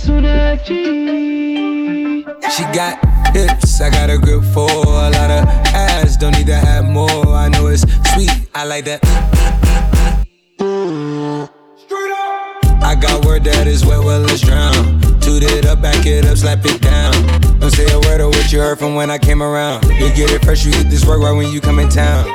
una 0.09 0.59
G. 0.64 2.25
She 2.50 2.62
got 2.75 2.99
hips, 3.33 3.81
I 3.81 3.88
got 3.90 4.11
a 4.11 4.19
grip 4.19 4.43
for 4.52 4.69
a 4.69 5.11
lot 5.11 5.31
of 5.31 5.47
ass. 5.75 6.16
Don't 6.16 6.33
need 6.33 6.47
to 6.47 6.57
have 6.57 6.85
more. 6.87 7.26
I 7.28 7.49
know 7.49 7.69
it's 7.69 7.83
sweet, 8.12 8.31
I 8.52 8.64
like 8.64 8.85
that. 8.87 9.00
I 12.83 12.95
got 12.97 13.25
word 13.25 13.45
that 13.45 13.69
is 13.69 13.85
wet, 13.85 14.00
well, 14.00 14.21
let's 14.21 14.40
drown. 14.40 15.00
Toot 15.21 15.45
it 15.45 15.66
up, 15.66 15.81
back 15.83 16.05
it 16.05 16.25
up, 16.26 16.37
slap 16.37 16.64
it 16.64 16.83
down. 16.83 17.12
Don't 17.61 17.71
say 17.71 17.87
a 17.93 18.00
word 18.00 18.21
of 18.21 18.28
what 18.31 18.50
you 18.52 18.59
heard 18.59 18.78
from 18.81 18.97
when 18.97 19.09
I 19.11 19.19
came 19.19 19.40
around. 19.40 19.85
You 19.85 20.12
get 20.14 20.31
it 20.33 20.45
fresh, 20.45 20.64
you 20.64 20.73
get 20.73 20.90
this 20.90 21.05
work 21.07 21.21
right 21.21 21.33
when 21.33 21.52
you 21.52 21.61
come 21.61 21.78
in 21.78 21.88
town. 21.88 22.26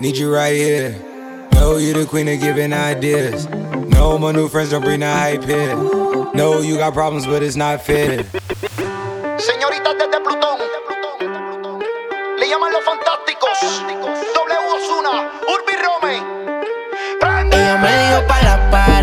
Need 0.00 0.16
you 0.18 0.30
right 0.34 0.54
here. 0.54 1.15
Know 1.56 1.78
you 1.78 1.92
the 1.94 2.06
queen 2.06 2.28
of 2.28 2.40
giving 2.40 2.72
ideas. 2.72 3.46
No, 3.96 4.18
my 4.18 4.32
new 4.32 4.48
friends 4.48 4.70
don't 4.70 4.82
bring 4.82 5.00
the 5.00 5.10
hype 5.10 5.44
here. 5.44 5.74
No, 6.34 6.60
you 6.60 6.76
got 6.76 6.92
problems, 6.94 7.26
but 7.26 7.42
it's 7.42 7.56
not 7.56 7.82
fair. 7.82 8.24
Señoritas 9.38 9.94
desde 9.98 10.20
Plutón. 10.20 10.58
Le 12.38 12.48
llaman 12.48 12.72
los 12.72 12.84
fantásticos. 12.84 13.58
W 14.34 14.58
Osuna, 14.76 15.30
Urbi 15.54 15.74
Rome. 15.84 16.14
Ella 17.52 17.76
me 17.78 17.92
dio 18.08 18.26
pa' 18.28 18.42
la 18.42 18.70
pared. 18.70 18.95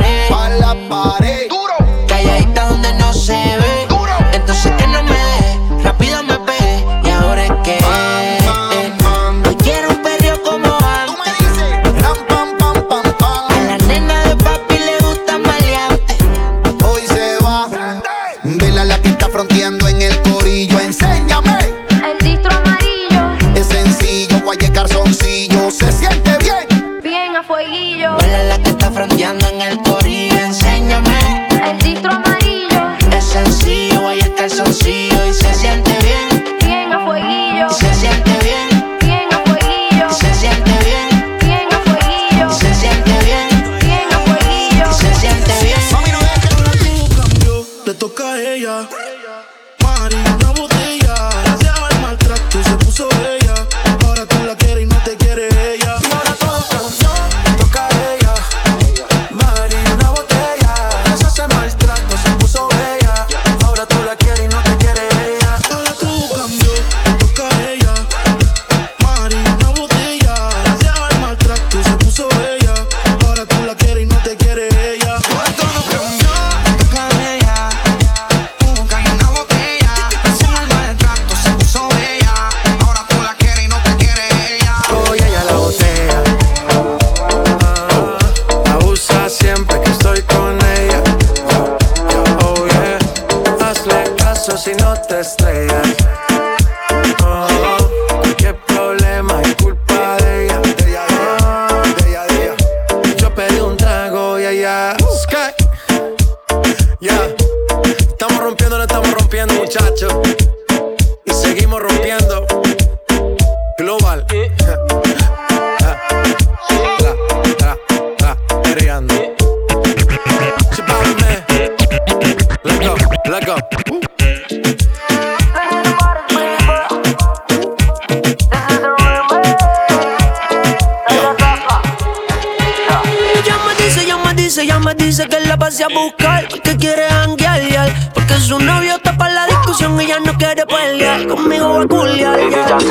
Dice, 135.05 135.27
que 135.27 135.39
la 135.41 135.57
pase 135.57 135.83
a 135.83 135.87
buscar 135.87 136.47
Porque 136.49 136.77
quiere 136.77 137.07
janguear. 137.09 138.11
Porque 138.13 138.35
su 138.35 138.59
novio 138.59 138.95
está 138.95 139.15
para 139.17 139.33
la 139.33 139.45
discusión 139.47 139.99
Ella 139.99 140.19
no 140.19 140.33
quiere 140.37 140.65
pelear, 140.65 141.27
conmigo 141.27 141.73
va 141.73 141.83
a 141.83 141.87
culiar 141.87 142.39
yal. 142.39 142.83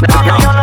Bésame, 0.00 0.61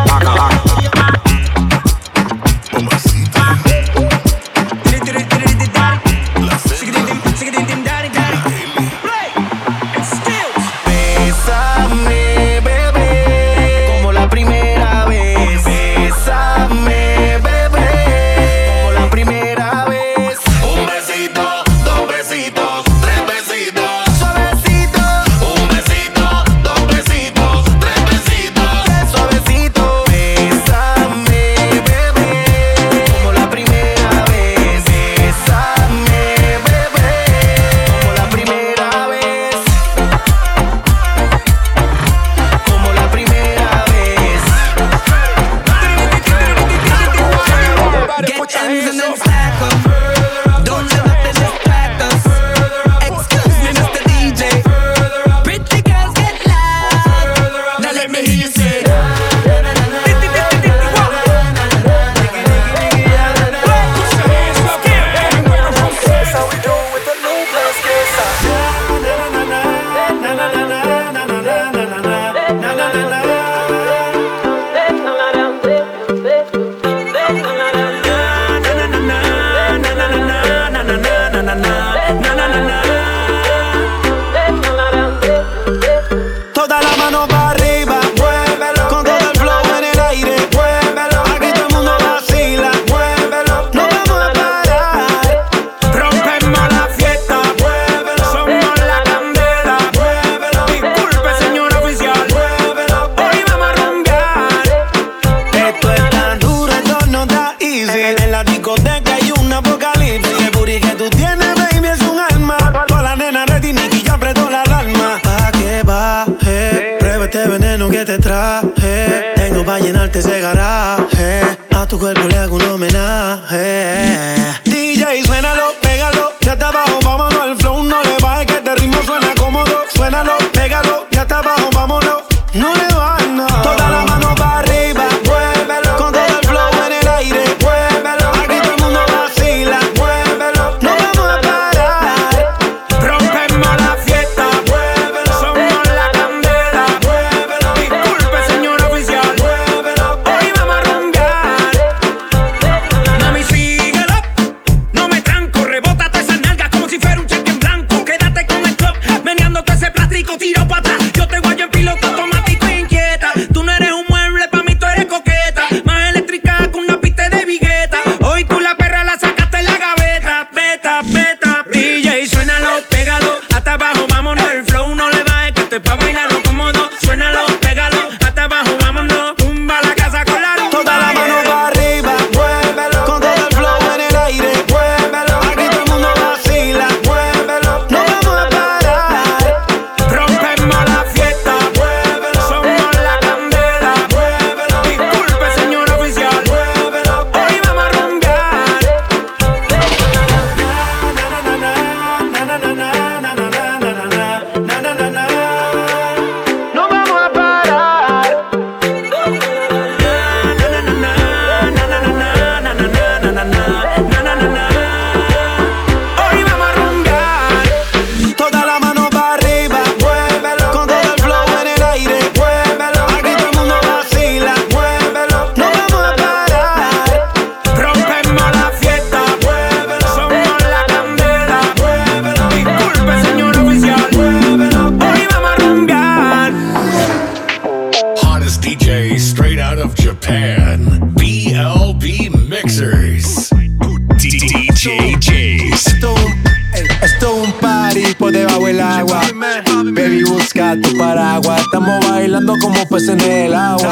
pez 253.00 253.10
en 253.10 253.22
el 253.22 253.54
agua. 253.54 253.92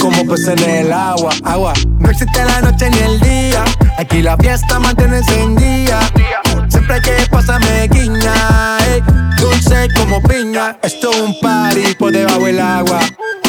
Como 0.00 0.26
pez 0.26 0.48
en 0.48 0.58
el 0.58 0.92
agua. 0.92 1.30
Agua. 1.44 1.72
No 1.98 2.10
existe 2.10 2.44
la 2.44 2.60
noche 2.60 2.90
ni 2.90 2.98
el 2.98 3.20
día. 3.20 3.64
Aquí 3.98 4.22
la 4.22 4.36
fiesta 4.36 4.78
mantiene 4.78 5.18
encendida. 5.18 6.00
Siempre 6.68 7.00
que 7.02 7.12
pasa 7.30 7.58
me 7.60 7.86
guiña. 7.88 8.78
Ey, 8.88 9.02
dulce 9.38 9.88
como 9.96 10.20
piña. 10.22 10.76
Esto 10.82 11.10
es 11.12 11.20
un 11.20 11.38
party 11.40 11.94
por 11.98 12.12
debajo 12.12 12.44
del 12.44 12.60
agua. 12.60 13.00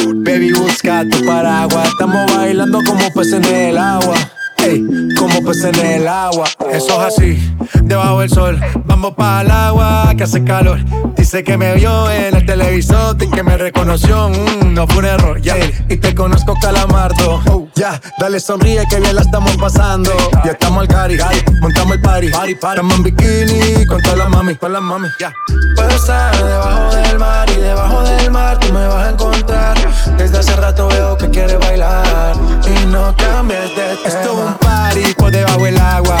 Baby, 0.06 0.52
busca 0.52 1.04
tu 1.10 1.24
paraguas. 1.24 1.88
Estamos 1.88 2.32
bailando 2.36 2.78
como 2.84 3.10
pez 3.12 3.32
en 3.32 3.44
el 3.44 3.78
agua. 3.78 4.14
Ey, 4.58 4.84
como 5.18 5.42
pez 5.44 5.64
en 5.64 5.74
el 5.74 6.06
agua. 6.06 6.46
Eso 6.72 7.06
es 7.06 7.14
así 7.14 7.54
debajo 7.84 8.20
del 8.20 8.30
sol. 8.30 8.60
Vamos 8.84 9.14
para 9.14 9.42
el 9.42 9.50
agua 9.50 10.12
que 10.16 10.24
hace 10.24 10.42
calor. 10.44 10.78
Dice 11.16 11.44
que 11.44 11.56
me 11.56 11.74
vio 11.74 12.10
en 12.10 12.34
el 12.34 12.46
televisor 12.46 13.16
y 13.20 13.30
que 13.30 13.42
me 13.42 13.56
reconoció. 13.56 14.28
Mm, 14.28 14.74
no 14.74 14.86
fue 14.86 14.98
un 14.98 15.04
error, 15.06 15.40
ya. 15.40 15.56
Yeah. 15.56 15.84
Y 15.88 15.96
te 15.96 16.14
conozco, 16.14 16.54
calamardo. 16.60 17.42
Uh, 17.50 17.68
ya, 17.74 18.00
dale 18.18 18.40
sonríe 18.40 18.84
que 18.88 19.00
bien 19.00 19.14
la 19.14 19.22
estamos 19.22 19.56
pasando. 19.56 20.10
Ya 20.44 20.52
estamos 20.52 20.80
al 20.80 20.88
cari, 20.88 21.18
montamos 21.60 21.94
el 21.94 22.00
party. 22.00 22.28
party, 22.30 22.54
party. 22.54 22.80
Estamos 22.80 22.96
en 22.96 23.02
bikini 23.02 23.86
con 23.86 24.02
toda 24.02 24.16
la 24.16 24.28
mami, 24.28 24.54
con 24.56 24.72
la 24.72 24.80
mami. 24.80 25.08
Ya. 25.20 25.28
Yeah. 25.28 25.34
Puedo 25.76 25.90
estar 25.90 26.36
debajo 26.36 26.94
del 26.94 27.18
mar 27.18 27.50
y 27.50 27.60
debajo 27.60 28.02
del 28.02 28.30
mar 28.30 28.58
tú 28.60 28.72
me 28.72 28.86
vas 28.86 29.06
a 29.06 29.10
encontrar. 29.10 29.76
Desde 30.16 30.38
hace 30.38 30.56
rato 30.56 30.88
veo 30.88 31.16
que 31.16 31.28
quieres 31.30 31.58
bailar 31.58 32.34
y 32.66 32.86
no 32.86 33.14
cambies 33.16 33.68
de 33.76 33.96
tema. 33.96 34.06
Esto 34.06 34.20
es 34.20 34.48
un 34.48 34.54
party 34.54 35.14
por 35.14 35.30
debajo 35.30 35.64
del 35.64 35.78
agua 35.78 36.18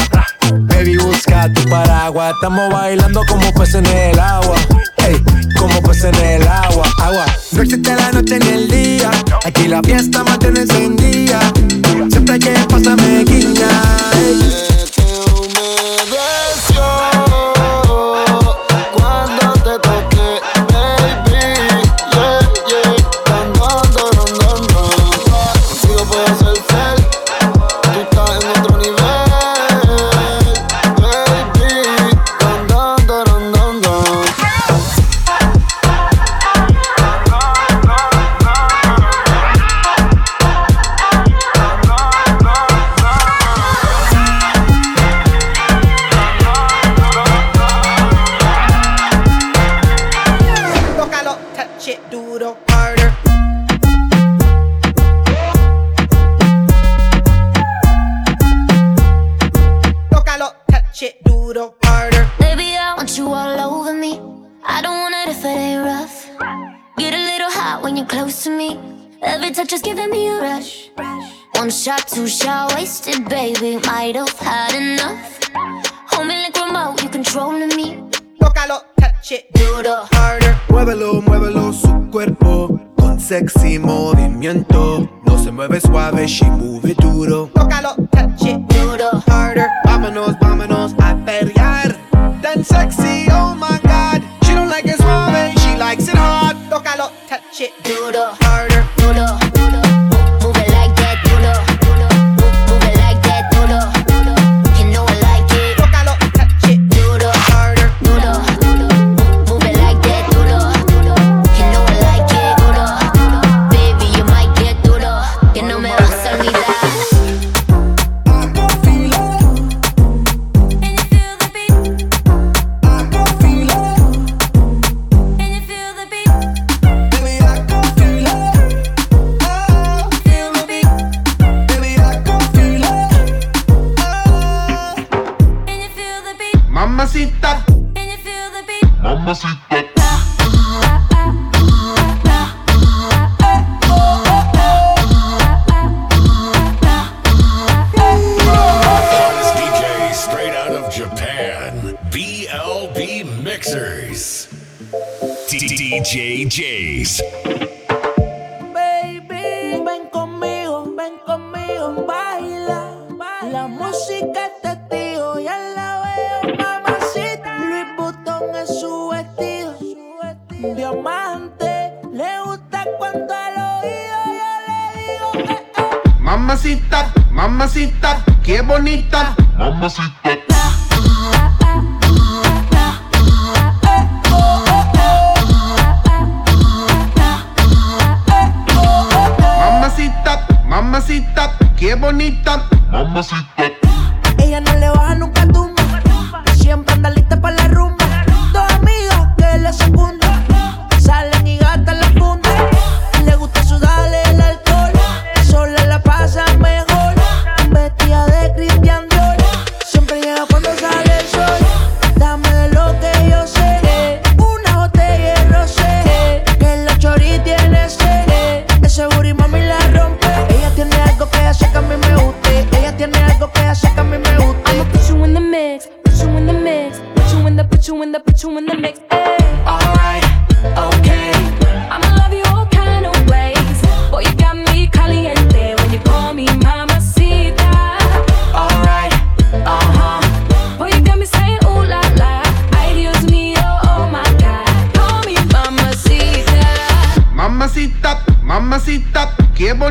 Baby, 0.74 0.96
busca 0.96 1.52
tu 1.52 1.62
paraguas. 1.68 2.34
Estamos 2.34 2.72
bailando 2.72 3.20
como 3.28 3.52
peces 3.54 3.76
en 3.76 3.86
el 3.86 4.18
agua. 4.18 4.56
Hey, 4.96 5.22
como 5.56 5.80
peces 5.82 6.06
en 6.06 6.42
el 6.42 6.48
agua. 6.48 6.84
Agua. 7.00 7.26
No 7.52 7.62
existe 7.62 7.94
la 7.94 8.10
noche 8.10 8.38
ni 8.40 8.48
el 8.48 8.68
día. 8.68 9.10
Aquí 9.44 9.68
la 9.68 9.80
fiesta 9.82 10.24
mantiene 10.24 10.66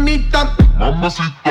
mamacita. 0.03 0.55
Mamacita. 0.77 1.42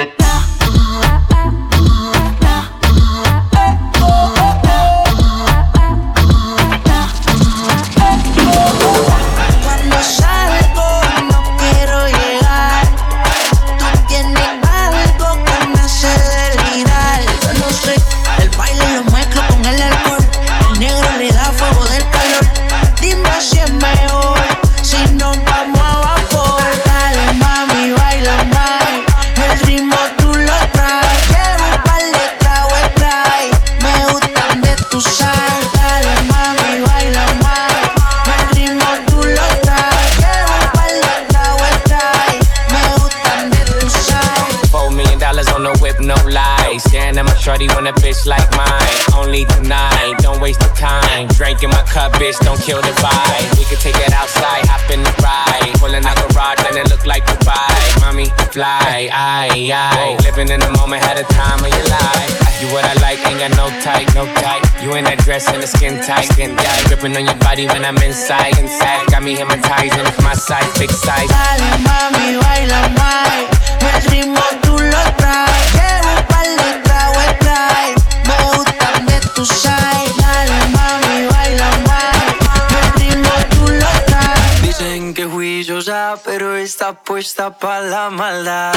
gripping 67.02 67.16
on 67.16 67.24
your 67.24 67.36
body 67.36 67.66
when 67.66 67.84
I'm 67.84 67.96
inside. 67.98 68.58
Inside, 68.58 69.06
got 69.10 69.22
me 69.22 69.34
hypnotized 69.34 69.94
and 69.98 70.06
it's 70.06 70.22
my 70.22 70.34
size, 70.34 70.78
big 70.78 70.90
size. 70.90 71.28
Dale, 71.28 71.78
mami, 71.82 72.36
baila 72.36 72.88
más. 72.98 73.42
El 73.80 74.10
ritmo 74.10 74.42
tú 74.62 74.72
lo 74.78 75.02
traes. 75.18 75.74
Llevo 75.74 76.10
un 76.16 76.24
par 76.30 76.46
de 76.46 76.70
tragos 76.84 77.38
trae. 77.40 77.94
Me 78.26 78.36
gustan 78.44 79.06
de 79.06 79.20
tu 79.34 79.44
side. 79.44 80.12
Dale, 80.18 80.58
mami, 80.76 81.26
baila 81.26 81.70
más. 81.88 82.16
El 82.78 83.00
ritmo 83.00 83.32
tú 83.50 83.72
lo 83.72 83.90
traes. 84.06 84.62
Dicen 84.62 85.14
que 85.14 85.24
juiciosa, 85.24 86.16
pero 86.24 86.56
está 86.56 86.92
puesta 86.92 87.50
pa' 87.58 87.80
la 87.80 88.10
maldad. 88.10 88.74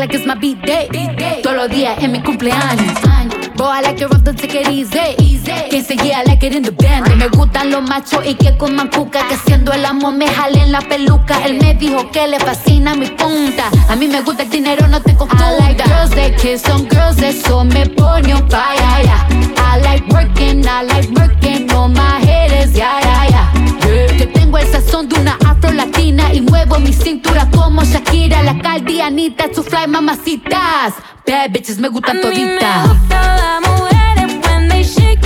like 0.00 0.14
it's 0.14 0.24
my 0.26 0.34
beat 0.34 0.62
day. 0.62 0.88
Todos 1.42 1.56
los 1.56 1.68
días 1.68 2.02
en 2.02 2.12
mi 2.12 2.20
cumpleaños. 2.22 2.94
Boy, 3.56 3.68
I 3.68 3.82
like 3.82 4.00
it 4.00 4.08
rough, 4.08 4.24
don't 4.24 4.34
take 4.38 4.54
it 4.54 4.68
easy. 4.68 5.14
easy. 5.18 5.52
Can't 5.70 5.84
say 5.84 5.96
yeah, 5.96 6.20
I 6.20 6.24
like 6.24 6.42
it 6.42 6.54
in 6.54 6.62
the 6.62 6.72
band. 6.72 7.14
Me 7.18 7.28
gustan 7.28 7.70
los 7.70 7.82
machos 7.82 8.24
y 8.26 8.34
que 8.34 8.56
con 8.56 8.74
mancuca. 8.74 9.28
Que 9.28 9.36
siendo 9.36 9.72
el 9.72 9.84
amor 9.84 10.14
me 10.14 10.26
jalen 10.26 10.72
la 10.72 10.80
peluca. 10.80 11.44
Él 11.44 11.58
me 11.60 11.74
dijo 11.74 12.10
que 12.10 12.26
le 12.26 12.38
fascina 12.40 12.94
mi 12.94 13.08
punta. 13.08 13.70
A 13.90 13.96
mí 13.96 14.08
me 14.08 14.22
gusta 14.22 14.44
el 14.44 14.50
dinero, 14.50 14.88
no 14.88 15.02
te 15.02 15.14
confunda. 15.14 15.50
I 15.50 15.58
like 15.58 15.84
girls 15.84 16.10
that 16.12 16.36
kiss 16.40 16.66
on 16.70 16.88
girls, 16.88 17.20
eso 17.22 17.62
me 17.64 17.84
pone 17.86 18.32
un 18.32 18.48
fire, 18.48 19.04
yeah. 19.04 19.28
I 19.58 19.80
like 19.82 20.06
working, 20.08 20.66
I 20.66 20.82
like 20.82 21.10
working 21.10 21.70
on 21.72 21.92
my 21.92 22.20
head 22.24 22.50
is 22.52 22.74
yeah, 22.74 23.00
yeah, 23.02 23.28
yeah. 23.28 23.59
Tengo 24.50 24.66
el 24.66 24.72
sazón 24.72 25.08
de 25.08 25.14
una 25.14 25.38
afro 25.46 25.70
latina 25.70 26.34
y 26.34 26.40
muevo 26.40 26.76
mi 26.80 26.92
cintura 26.92 27.48
como 27.52 27.84
Shakira, 27.84 28.42
la 28.42 28.58
caldianita, 28.58 29.44
su 29.54 29.62
fly 29.62 29.86
mamacitas. 29.86 30.94
Bad 31.24 31.52
bitches 31.52 31.78
me 31.78 31.88
gustan 31.88 32.20
toditas. 32.20 32.88
Me 32.88 32.94
gusta 32.94 33.36
la 33.36 33.60
mujer, 33.60 34.40
when 34.42 34.68
they 34.68 34.82
shake. 34.82 35.20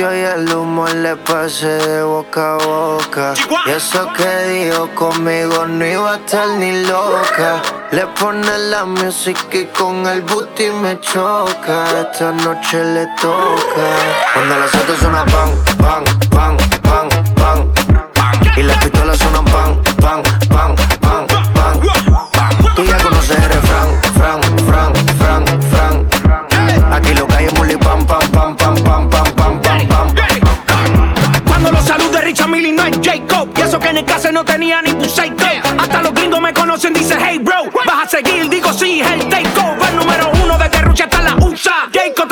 y 0.00 0.04
el 0.04 0.52
humor 0.54 0.94
le 0.94 1.16
pasé 1.16 1.66
de 1.66 2.02
boca 2.02 2.54
a 2.54 2.58
boca. 2.66 3.34
Y 3.66 3.70
eso 3.70 4.08
que 4.14 4.48
dijo 4.48 4.88
conmigo 4.94 5.66
no 5.66 5.84
iba 5.84 6.14
a 6.14 6.16
estar 6.16 6.48
ni 6.48 6.84
loca. 6.84 7.62
Le 7.90 8.06
pone 8.18 8.58
la 8.70 8.84
música 8.84 9.56
y 9.56 9.66
con 9.66 10.06
el 10.06 10.22
booty 10.22 10.70
me 10.70 10.98
choca. 11.00 11.84
Esta 12.00 12.32
noche 12.32 12.82
le 12.84 13.06
toca. 13.20 13.86
Cuando 14.32 14.58
las 14.58 14.74
autos 14.74 14.98
suena 14.98 15.24
pan, 15.26 15.50
pan, 15.78 16.04
pan, 16.30 16.56
pan, 16.82 17.08
pan. 17.34 18.52
Y 18.56 18.62
las 18.62 18.76
pistolas 18.78 19.18
suenan 19.18 19.44
pan, 19.44 19.82
pan, 20.00 20.22
pan. 20.48 20.91
no 34.32 34.44
tenía 34.44 34.80
ni 34.80 34.92
tu 34.94 35.04
psycho. 35.04 35.44
Hasta 35.78 36.02
los 36.02 36.14
gringos 36.14 36.40
me 36.40 36.52
conocen, 36.52 36.94
dice 36.94 37.16
hey 37.20 37.38
bro. 37.38 37.64
Vas 37.86 38.06
a 38.06 38.08
seguir, 38.08 38.48
digo 38.48 38.72
sí, 38.72 39.00
el 39.00 39.28
take 39.28 39.48
over. 39.60 39.92
Número 39.94 40.30
uno 40.42 40.58
de 40.58 40.68
Terrucha 40.70 41.04
hasta 41.04 41.22
la 41.22 41.34
USA. 41.36 41.88
Jacob 41.92 42.31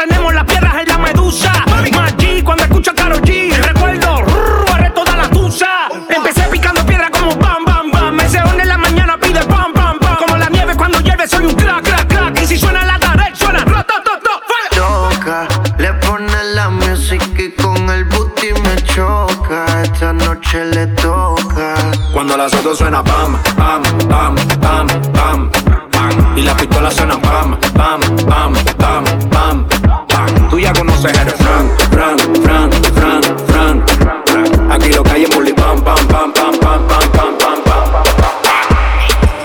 suena 22.74 23.02
bam, 23.02 23.36
bam, 23.56 23.82
bam, 24.08 24.34
bam, 24.60 24.86
bam, 25.12 25.50
bam. 25.92 26.36
Y 26.36 26.42
las 26.42 26.54
pistolas 26.54 26.94
suenan 26.94 27.20
bam, 27.20 27.58
bam, 27.74 28.00
bam, 28.26 28.52
bam, 28.78 29.04
bam, 29.30 29.66
bam. 30.08 30.48
Tú 30.50 30.58
ya 30.58 30.72
conoces 30.72 31.12
el 31.18 31.30
Fran, 31.30 31.70
Fran, 31.90 32.18
Fran, 32.42 32.70
Fran, 32.94 33.22
Fran. 33.46 34.72
Aquí 34.72 34.88
lo 34.90 35.02
que 35.02 35.10
hay 35.10 35.24
es 35.24 35.34
bully, 35.34 35.52
bam, 35.52 35.82
bam, 35.82 35.96
bam, 36.08 36.32
bam, 36.32 36.60
bam, 36.60 36.88
bam. 36.90 37.20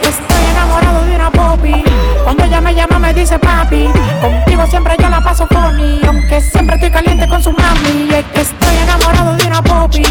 Estoy 0.02 0.46
enamorado 0.52 1.06
de 1.06 1.16
una 1.16 1.32
popi. 1.32 1.84
Cuando 2.24 2.44
ella 2.44 2.62
me 2.62 2.76
llama 2.76 3.00
me 3.00 3.14
dice 3.14 3.40
papi. 3.40 3.90
Contigo 4.22 4.66
siempre 4.68 4.96
yo 5.00 5.10
la 5.10 5.22
paso 5.22 5.48
funny, 5.48 6.00
aunque 6.08 6.42
siempre 6.42 6.76
estoy 6.76 6.92
caliente 6.92 7.28
con 7.28 7.42
su 7.42 7.52
mami. 7.52 8.10
Es 8.14 8.26
que 8.26 8.42
estoy 8.42 8.76
enamorado 8.84 9.36
de 9.36 9.48
una 9.48 9.62
popi. 9.64 10.04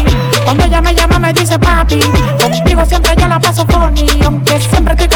Cuando 0.43 0.65
ella 0.65 0.81
me 0.81 0.93
llama 0.93 1.19
me 1.19 1.33
dice 1.33 1.57
papi 1.57 1.99
siempre 2.83 3.15
yo 3.17 3.27
la 3.27 3.39
paso 3.39 3.65
funny 3.67 4.05
Aunque 4.25 4.59
siempre 4.59 4.93
estoy 4.93 5.07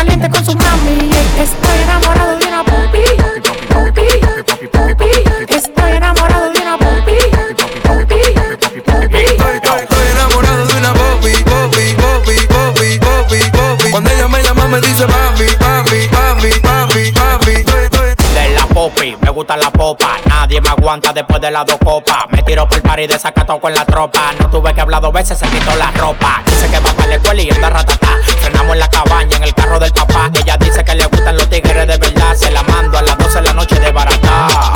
Nadie 20.59 20.75
me 20.75 20.81
aguanta 20.81 21.13
después 21.13 21.39
de 21.39 21.51
las 21.51 21.65
dos 21.65 21.77
copas. 21.77 22.25
Me 22.31 22.43
tiro 22.43 22.67
por 22.67 22.75
el 22.75 22.81
par 22.81 22.99
y 22.99 23.07
desacato 23.07 23.59
con 23.59 23.73
la 23.73 23.85
tropa. 23.85 24.33
No 24.39 24.49
tuve 24.49 24.73
que 24.73 24.81
hablar 24.81 25.01
dos 25.01 25.13
veces, 25.13 25.37
se 25.37 25.47
quitó 25.47 25.73
la 25.75 25.91
ropa. 25.91 26.41
Dice 26.45 26.69
que 26.69 26.79
va 26.79 26.91
para 26.91 27.07
la 27.07 27.15
escuela 27.15 27.41
y 27.41 27.49
anda 27.49 27.69
ratata. 27.69 28.07
Frenamos 28.41 28.73
en 28.73 28.79
la 28.79 28.89
cabaña, 28.89 29.37
en 29.37 29.43
el 29.43 29.53
carro 29.53 29.79
del 29.79 29.93
papá. 29.93 30.29
Ella 30.33 30.57
dice 30.57 30.83
que 30.83 30.95
le 30.95 31.05
gustan 31.05 31.35
los 31.37 31.49
tigres 31.49 31.87
de 31.87 31.97
verdad. 31.97 32.35
Se 32.35 32.51
la 32.51 32.63
mando 32.63 32.97
a 32.97 33.01
las 33.01 33.17
12 33.17 33.35
de 33.35 33.41
la 33.41 33.53
noche 33.53 33.79
de 33.79 33.91
barata. 33.91 34.73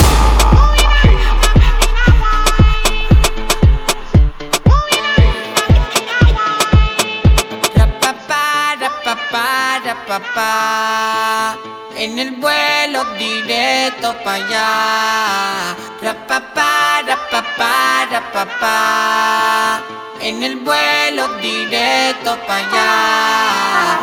En 11.97 12.19
el 12.19 12.31
vuelo 12.31 13.03
directo 13.17 14.15
para 14.23 14.45
allá. 14.45 15.12
Vuelo 21.27 21.41
directo 21.41 22.37
para 22.47 22.59
allá. 22.59 23.99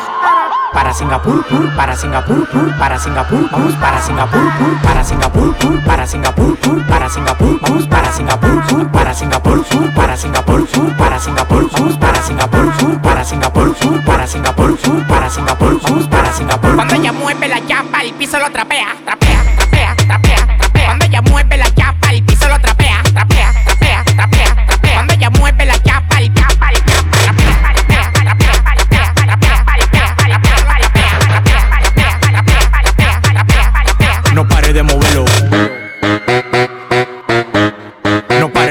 Para 0.73 0.95
Singapur, 0.95 1.45
para 1.77 1.97
Singapur, 1.97 2.49
para 2.79 2.99
Singapur, 2.99 3.51
vamos 3.51 3.75
para 3.77 4.01
Singapur, 4.01 4.43
para 4.83 5.05
Singapur, 5.05 5.57
para 5.85 6.07
Singapur, 6.07 6.87
para 6.87 7.09
Singapur, 7.09 7.61
vamos 7.61 7.87
para 7.87 8.11
Singapur, 8.11 8.91
para 8.91 9.15
Singapur, 9.15 9.65
para 9.93 10.17
Singapur, 10.17 10.65
para 10.75 11.19
Singapur, 11.19 11.59
para 11.69 12.15
Singapur, 12.15 12.99
para 13.01 13.25
Singapur, 13.25 13.75
para 14.05 14.27
Singapur, 14.27 15.07
para 15.09 15.31
Singapur, 15.31 16.09
para 16.09 16.33
Singapur. 16.33 16.75
Cuando 16.77 16.95
ella 16.95 17.13
mueve 17.13 17.49
la 17.49 17.67
chapa, 17.67 18.03
el 18.03 18.15
piso 18.15 18.39
lo 18.39 18.51
trapea, 18.51 18.97
trapea, 19.05 19.57
trapea, 19.57 19.97
trapea, 19.97 20.57
trapea. 20.59 20.87
Cuando 20.87 21.05
ella 21.05 21.23
mueve 21.23 21.57
la 21.57 21.75
chapa, 21.75 22.00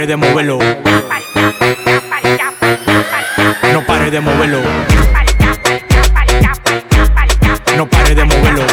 de 0.09 0.15
moverlo. 0.15 0.57
No 3.71 3.85
pare 3.85 4.09
de 4.09 4.19
moverlo. 4.19 4.61
No 7.77 7.85
pare 7.87 8.15
de 8.15 8.25
moverlo. 8.25 8.63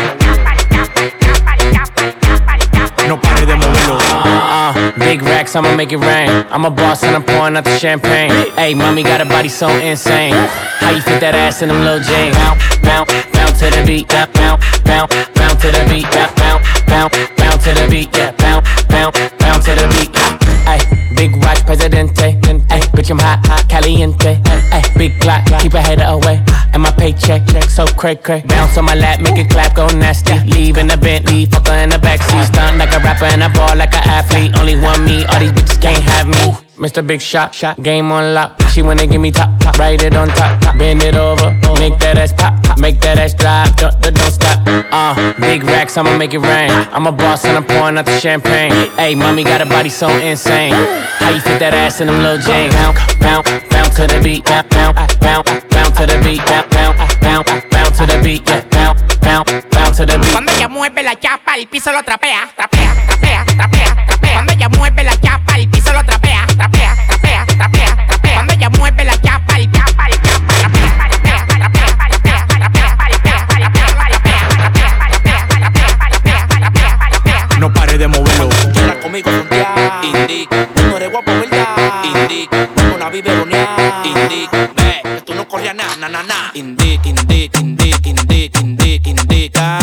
No 3.07 3.21
pare 3.21 3.45
de 3.45 3.55
moverlo. 3.55 3.99
Uh, 3.99 4.93
big 4.97 5.21
racks, 5.21 5.55
I'ma 5.55 5.77
make 5.77 5.93
it 5.93 5.99
rain. 5.99 6.31
I'm 6.51 6.65
a 6.65 6.71
boss 6.71 7.03
and 7.03 7.15
I'm 7.15 7.23
pouring 7.23 7.59
out 7.59 7.65
the 7.65 7.79
champagne. 7.79 8.31
Hey, 8.57 8.73
mommy 8.73 9.03
got 9.03 9.21
a 9.21 9.27
body 9.27 9.51
so 9.51 9.69
insane. 9.69 10.33
How 10.81 10.91
you 10.91 11.03
fit 11.03 11.21
that 11.21 11.35
ass 11.35 11.61
in 11.61 11.69
them 11.69 11.83
little 11.85 12.01
jeans? 12.01 12.35
Bounce, 12.35 12.79
bounce, 12.79 13.13
bounce 13.35 13.59
to 13.59 13.69
the 13.77 13.85
beat. 13.85 14.09
Bounce, 14.09 14.81
bounce, 14.81 15.36
bounce, 15.57 15.63
to 15.63 15.71
the 15.71 15.89
beat. 15.89 16.11
Bounce, 16.37 16.83
bounce, 16.87 17.31
bounce, 17.37 17.65
to 17.65 17.75
the 17.75 17.89
beat. 17.89 18.17
Yeah, 18.17 18.33
bounce, 18.33 18.85
bounce, 18.85 19.19
bounce 19.39 19.65
to 19.65 19.75
the 19.75 19.87
beat. 19.89 20.17
Hey, 20.67 20.81
big 21.15 21.37
watch, 21.43 21.65
presidente. 21.65 22.33
Hey, 22.69 22.81
bitch, 22.93 23.11
I'm 23.11 23.19
hot, 23.19 23.47
hot, 23.47 23.69
caliente. 23.69 24.41
Hey, 24.71 24.83
big 24.97 25.21
clock, 25.21 25.45
keep 25.61 25.75
a 25.75 25.81
header 25.81 26.05
away. 26.05 26.43
And 26.73 26.83
my 26.83 26.91
paycheck, 26.93 27.49
so 27.69 27.87
cray 27.87 28.17
cray. 28.17 28.43
Bounce 28.47 28.77
on 28.77 28.85
my 28.85 28.95
lap, 28.95 29.21
make 29.21 29.39
it 29.39 29.51
clap, 29.51 29.75
go 29.75 29.87
nasty. 29.89 30.39
Leave 30.51 30.77
in 30.79 30.89
the 30.89 30.97
Bentley, 30.97 31.47
fuck 31.47 31.67
her 31.69 31.79
in 31.83 31.91
the 31.91 31.97
backseat. 31.97 32.47
Stunt 32.47 32.79
like 32.79 32.93
a 32.93 32.99
rapper 32.99 33.27
and 33.27 33.43
I 33.43 33.53
ball 33.53 33.77
like 33.77 33.95
an 33.95 34.05
athlete. 34.05 34.57
Only 34.59 34.77
one 34.77 35.05
me, 35.05 35.25
all 35.27 35.41
these 35.41 35.53
bitches 35.53 35.81
can't 35.81 36.03
have 36.03 36.29
me. 36.29 36.66
Mr. 36.77 37.07
Big 37.07 37.23
Shot, 37.23 37.55
shot, 37.55 37.83
game 37.83 38.13
on 38.13 38.35
lock. 38.35 38.61
She 38.73 38.83
wanna 38.83 39.07
give 39.07 39.21
me 39.21 39.33
top, 39.33 39.59
top, 39.61 39.79
write 39.79 40.03
it 40.03 40.15
on 40.15 40.29
top, 40.29 40.61
top. 40.61 40.77
bend 40.77 41.03
it 41.03 41.15
over, 41.15 41.51
make 41.81 41.99
that 42.01 42.19
ass 42.19 42.35
pop, 42.35 42.63
pop. 42.63 42.79
make 42.79 43.01
that 43.01 43.19
ass 43.19 43.33
drop, 43.33 43.75
don't, 43.77 43.99
don't 44.03 44.15
don't 44.15 44.31
stop. 44.31 44.61
Uh, 44.93 45.33
big 45.41 45.65
racks, 45.65 45.97
I'ma 45.97 46.17
make 46.19 46.35
it 46.35 46.41
rain. 46.41 46.71
I'm 46.93 47.07
a 47.07 47.13
boss 47.13 47.47
and 47.47 47.57
I'm 47.57 47.65
pouring 47.65 47.97
out 47.97 48.05
the 48.05 48.21
champagne. 48.21 48.73
Hey, 48.97 49.15
mommy 49.15 49.43
got 49.43 49.63
a 49.63 49.67
body 49.67 49.89
so 49.89 50.09
insane. 50.19 50.75
How 51.17 51.31
you 51.31 51.41
fit 51.41 51.59
that 51.61 51.73
ass 51.73 52.03
in 52.03 52.09
them 52.09 52.21
little 52.21 52.37
jeans? 52.37 52.75
Bounce, 52.75 53.01
bounce, 53.21 53.49
bounce 53.71 53.97
to 53.97 54.07
the 54.07 54.21
beat, 54.23 54.45
bounce, 54.45 54.69
bounce, 54.69 55.17
bounce, 55.17 55.51
bounce 55.71 55.97
to 55.97 56.05
the 56.07 56.21
beat, 56.21 56.45
bounce, 56.45 56.69
bounce, 56.69 57.09
bounce, 57.21 57.51
bounce 57.73 57.97
to 57.97 58.05
the 58.05 58.21
beat, 58.23 58.47
yeah, 58.49 58.61
bounce, 58.69 59.01
bounce, 59.25 59.51
bounce 59.73 59.97
to 59.97 60.05
the 60.05 60.19
beat. 60.19 60.33
Cuando 60.33 60.53
ella 60.53 60.69
mueve 60.69 61.03
la 61.03 61.17
chapa, 61.17 61.57
el 61.57 61.69
piso 61.69 61.91
lo 61.91 62.03
trapea, 62.03 62.53
trapea, 62.55 62.93
trapea, 63.09 63.45
trapea, 63.57 64.07
trapea. 64.07 64.35
Cuando 64.35 64.53
ella 64.53 64.69
mueve 64.69 65.05
la 65.05 65.17
chapa, 65.17 65.57
el 65.57 65.69
piso 65.71 65.93
lo 65.93 66.05
trapea, 66.05 66.16
indica. 84.07 84.71
Ve, 84.77 85.01
que 85.03 85.23
tú 85.23 85.35
no 85.35 85.49
corrías 85.49 85.75
nada, 85.75 85.97
na, 85.97 86.09
na, 86.09 86.23
na. 86.23 86.51
Indica, 86.55 87.09
indica, 87.09 87.59
indica, 87.59 88.09
indica, 88.09 88.61
indica, 88.61 89.11
indica. 89.11 89.79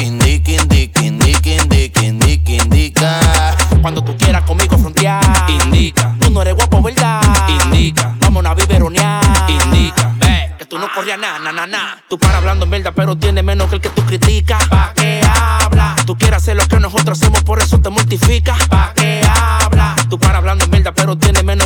Indica, 0.00 0.50
indica, 0.52 1.00
indica, 1.00 1.50
indica, 1.50 2.00
indica, 2.02 2.52
indica. 2.52 3.56
Cuando 3.82 4.02
tú 4.02 4.16
quieras 4.16 4.42
conmigo 4.42 4.76
frontear, 4.78 5.22
indica. 5.48 6.14
Tú 6.20 6.30
no 6.30 6.42
eres 6.42 6.54
guapo, 6.54 6.82
¿verdad? 6.82 7.20
Indica. 7.64 8.14
Vamos 8.20 8.44
a 8.44 8.54
biberonear, 8.54 9.22
indica. 9.48 10.12
Ve, 10.18 10.52
que 10.58 10.64
tú 10.64 10.78
no 10.78 10.88
corrías 10.92 11.18
nada, 11.18 11.38
na, 11.38 11.52
na, 11.52 11.66
na. 11.66 12.02
Tú 12.08 12.18
para 12.18 12.38
hablando 12.38 12.64
en 12.64 12.70
verdad, 12.70 12.92
pero 12.94 13.16
tienes 13.16 13.44
menos 13.44 13.68
que 13.68 13.76
el 13.76 13.80
que 13.80 13.90
tú 13.90 14.04
criticas. 14.04 14.66
¿Pa' 14.68 14.92
qué 14.94 15.20
habla? 15.24 15.96
Tú 16.04 16.16
quieres 16.16 16.38
hacer 16.38 16.56
lo 16.56 16.66
que 16.66 16.78
nosotros 16.78 17.20
hacemos, 17.20 17.42
por 17.42 17.60
eso 17.60 17.80
te 17.80 17.90
mortifica. 17.90 18.56
¿Pa' 18.68 18.92
qué 18.94 19.20
habla? 19.28 19.96
Tú 20.08 20.18
para 20.18 20.38
hablando 20.38 20.64
en 20.64 20.70
verdad, 20.70 20.92
pero 20.94 21.16
tienes 21.16 21.42
menos 21.44 21.65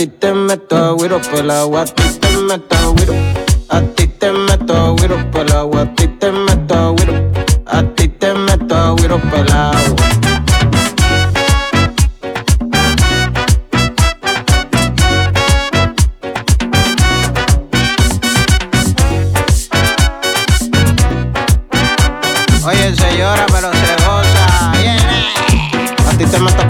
ti 0.00 0.06
te 0.06 0.32
meto 0.32 0.96
güiro 0.96 1.20
por 1.20 1.40
el 1.40 1.50
agua, 1.50 1.82
a 1.82 1.84
ti 1.84 2.02
te 2.18 2.28
meto 2.38 2.94
güiro. 2.94 3.12
A 3.68 3.82
ti 3.82 4.06
te 4.06 4.32
meto 4.32 4.96
güiro 4.96 5.30
por 5.30 5.42
el 5.42 5.52
agua, 5.52 5.82
a 5.82 5.94
ti 5.94 6.08
te 6.08 6.32
meto 6.32 6.94
güiro. 6.94 7.30
A 7.66 7.82
ti 7.82 8.08
te 8.08 8.32
meto 8.32 8.96
güiro 8.96 9.18
por 9.18 9.40
el 9.40 9.52
agua. 9.52 9.96
Oye, 22.64 22.96
se 22.96 23.18
llora 23.18 23.46
pero 23.52 23.70
se 23.70 23.92
goza. 24.06 24.72
A 26.08 26.12
ti 26.16 26.24
te 26.24 26.38
meto 26.38 26.62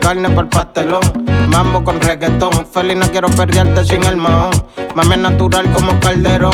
carne 0.00 0.30
por 0.30 0.48
pastelón. 0.48 1.23
Mambo 1.48 1.84
con 1.84 2.00
reggaetón. 2.00 2.66
Feliz 2.66 2.96
no 2.96 3.10
quiero 3.10 3.28
perderte 3.28 3.84
sin 3.84 4.04
el 4.04 4.16
mahón. 4.16 4.52
Mami 4.94 5.16
natural 5.16 5.70
como 5.72 5.98
calderón. 6.00 6.52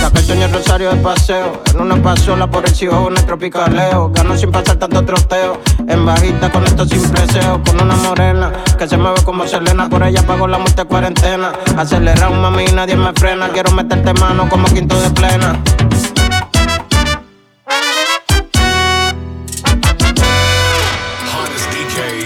Saca 0.00 0.18
el 0.18 0.24
sueño 0.24 0.48
rosario 0.48 0.90
de 0.90 0.96
paseo. 0.96 1.62
En 1.74 1.80
una 1.80 1.96
pasola 2.02 2.48
por 2.48 2.64
el 2.64 2.74
cielo, 2.74 3.08
en 3.08 3.16
el 3.16 3.24
tropicaleo. 3.24 4.10
Gano 4.10 4.36
sin 4.36 4.50
pasar 4.50 4.76
tanto 4.76 5.04
troteo. 5.04 5.60
En 5.88 6.06
bajita 6.06 6.50
con 6.50 6.64
esto 6.64 6.84
sin 6.84 7.02
preseo. 7.10 7.62
Con 7.64 7.80
una 7.80 7.96
morena 7.96 8.52
que 8.78 8.88
se 8.88 8.96
mueve 8.96 9.22
como 9.24 9.46
Selena. 9.46 9.88
Por 9.88 10.02
ella 10.02 10.22
pago 10.26 10.46
la 10.46 10.58
muerte 10.58 10.84
cuarentena. 10.84 11.52
Acelerado, 11.76 12.30
mami, 12.32 12.64
y 12.64 12.72
nadie 12.72 12.96
me 12.96 13.12
frena. 13.12 13.48
Quiero 13.48 13.72
meterte 13.72 14.12
mano 14.14 14.48
como 14.48 14.66
quinto 14.68 15.00
de 15.00 15.10
plena. 15.10 15.60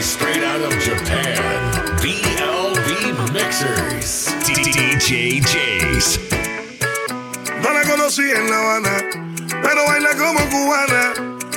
Straight 0.02 0.42
out 0.42 0.60
of 0.60 0.81
DJJs. 5.02 6.20
No 7.60 7.72
la 7.72 7.82
conocí 7.82 8.22
en 8.22 8.48
La 8.48 8.58
Habana, 8.60 8.98
pero 9.60 9.84
baila 9.88 10.10
como 10.16 10.48
cubana. 10.48 11.12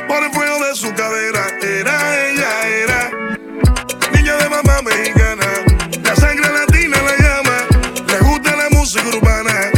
Por 0.08 0.24
el 0.24 0.32
fuego 0.32 0.66
de 0.66 0.76
su 0.76 0.92
cadera, 0.96 1.46
era 1.62 2.28
ella, 2.28 2.68
era 2.68 3.12
niña 4.14 4.36
de 4.38 4.50
mamá 4.50 4.82
mexicana. 4.82 5.46
La 6.04 6.16
sangre 6.16 6.52
latina 6.52 6.98
la 7.04 7.18
llama, 7.18 7.58
le 8.08 8.20
gusta 8.22 8.56
la 8.56 8.70
música 8.72 9.08
urbana. 9.10 9.75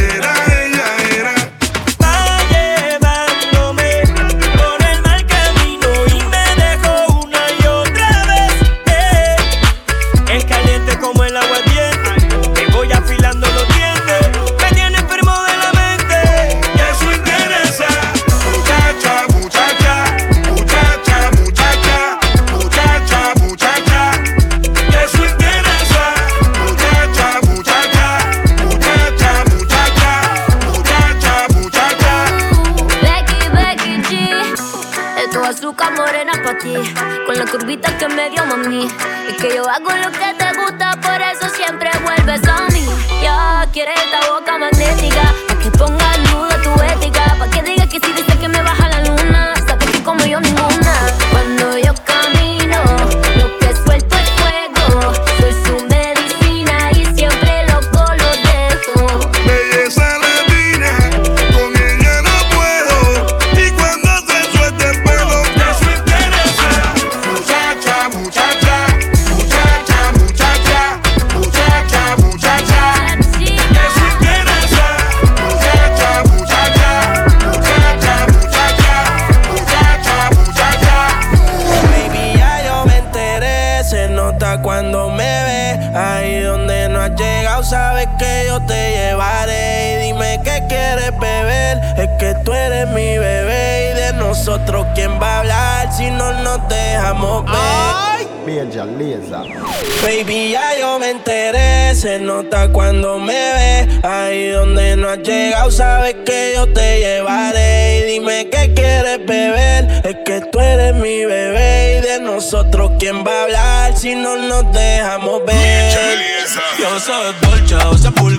sea 116.98 117.30
es 117.30 117.40
dolce 117.40 117.76
o 117.76 117.96
sea 117.96 118.10
pulque 118.10 118.37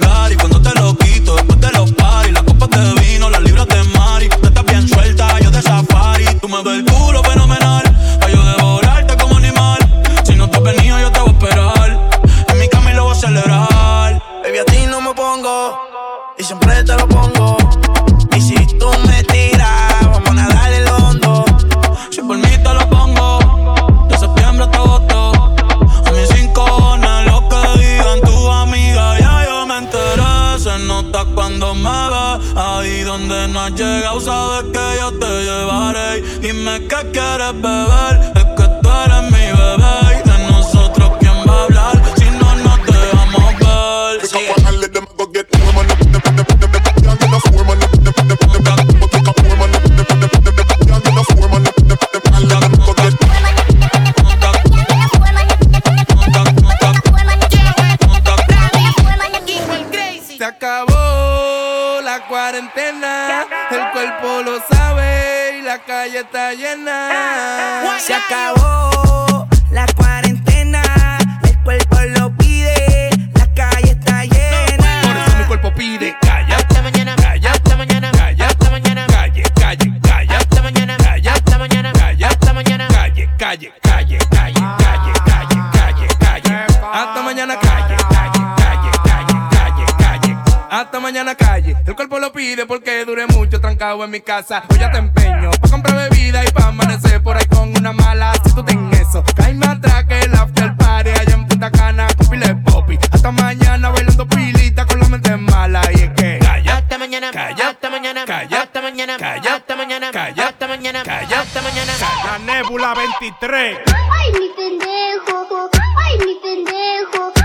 en 93.90 94.12
mi 94.12 94.22
casa. 94.22 94.64
Hoy 94.70 94.78
ya 94.78 94.92
te 94.92 95.00
empeño 95.00 95.50
pa' 95.60 95.68
comprar 95.68 96.10
bebida 96.10 96.46
y 96.46 96.52
pa' 96.52 96.68
amanecer 96.68 97.24
por 97.24 97.36
ahí 97.36 97.46
con 97.46 97.76
una 97.76 97.92
mala. 97.92 98.34
Si 98.46 98.54
tú 98.54 98.64
tienes 98.64 99.00
eso, 99.00 99.24
caíme 99.36 99.66
atrás 99.66 100.06
que 100.06 100.20
el 100.20 100.36
after 100.36 100.76
party 100.78 101.10
allá 101.10 101.34
en 101.34 101.48
Punta 101.48 101.72
Cana 101.72 102.08
con 102.16 102.28
pile 102.30 102.56
popi. 102.56 103.00
Hasta 103.12 103.32
mañana 103.32 103.90
bailando 103.90 104.28
pilita 104.28 104.86
con 104.86 105.00
la 105.00 105.10
mente 105.10 105.36
mala. 105.36 105.82
Y 105.92 106.04
es 106.04 106.10
que 106.12 106.38
calla, 106.40 106.78
hasta 106.78 106.98
mañana, 107.00 107.32
calla, 107.32 107.70
hasta 107.70 107.90
mañana, 107.90 108.26
calla, 108.26 108.62
hasta 108.62 108.82
mañana, 108.82 109.18
calla, 109.18 109.56
hasta 109.56 109.76
mañana, 109.76 110.12
calla, 110.12 110.48
hasta 110.50 110.68
mañana, 110.68 111.04
calla, 111.04 111.42
hasta 111.42 111.62
mañana. 111.62 111.94
La 112.26 112.38
nébula 112.38 112.94
23. 112.94 113.80
Ay, 113.88 114.32
mi 114.34 114.50
pendejo, 114.56 115.70
ay, 116.06 116.18
mi 116.20 116.36
pendejo. 116.44 117.39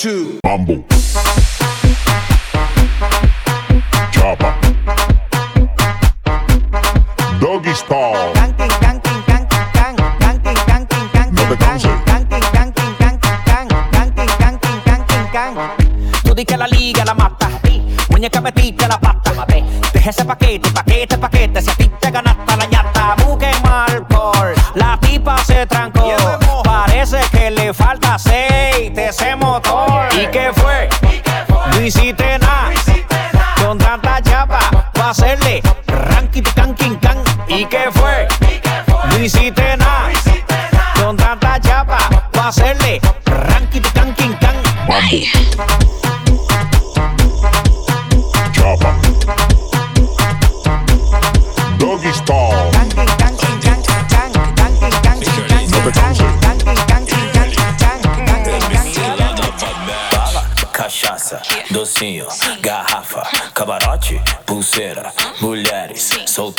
two. 0.00 0.40
Bumble. 0.42 0.82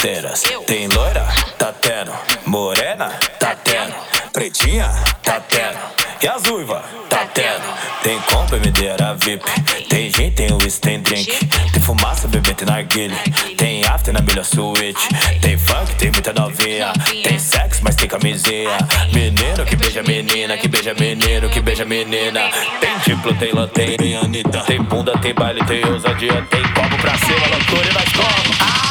Solteiras. 0.01 0.43
Tem 0.65 0.87
loira? 0.87 1.27
Tá 1.59 1.71
tendo. 1.71 2.11
Morena? 2.47 3.09
Tá 3.39 3.55
tendo. 3.55 3.93
Pretinha? 4.33 4.89
Tá 5.21 5.39
tendo. 5.41 5.77
E 6.21 6.27
as 6.27 6.43
uiva? 6.45 6.83
Tá 7.07 7.27
tendo. 7.31 7.63
Tem 8.01 8.19
compra, 8.21 8.57
medeira 8.57 9.15
VIP. 9.15 9.45
Tem 9.89 10.11
gin, 10.11 10.31
tem 10.31 10.51
whisky, 10.53 10.81
tem 10.81 10.99
drink. 11.01 11.47
Tem 11.71 11.81
fumaça, 11.81 12.27
bebê, 12.27 12.53
tem 12.53 12.67
narguilha. 12.67 13.15
Tem 13.57 13.83
after 13.85 14.11
na 14.11 14.21
melhor 14.21 14.43
suíte. 14.43 15.07
Tem 15.39 15.57
funk, 15.57 15.95
tem 15.95 16.11
muita 16.11 16.33
novinha. 16.33 16.93
Tem 17.23 17.37
sexo, 17.37 17.81
mas 17.83 17.95
tem 17.95 18.07
camisinha. 18.07 18.77
Menino 19.13 19.65
que 19.65 19.75
beija 19.75 20.01
menina, 20.01 20.57
que 20.57 20.67
beija 20.67 20.95
menino, 20.95 21.47
que 21.49 21.61
beija 21.61 21.85
menina. 21.85 22.49
Tem 22.79 22.97
diplo, 23.05 23.35
tem 23.35 23.53
lã, 23.53 23.67
tem 23.67 24.15
Anitta. 24.15 24.61
Tem 24.61 24.81
bunda, 24.81 25.15
tem 25.19 25.33
baile, 25.33 25.63
tem 25.65 25.85
ousadia. 25.85 26.41
Tem 26.49 26.63
copo 26.73 26.97
pra 26.97 27.17
cima, 27.19 27.47
loucura 27.47 27.87
e 27.87 27.93
nós 27.93 28.11
como. 28.13 28.51
Give 28.61 28.90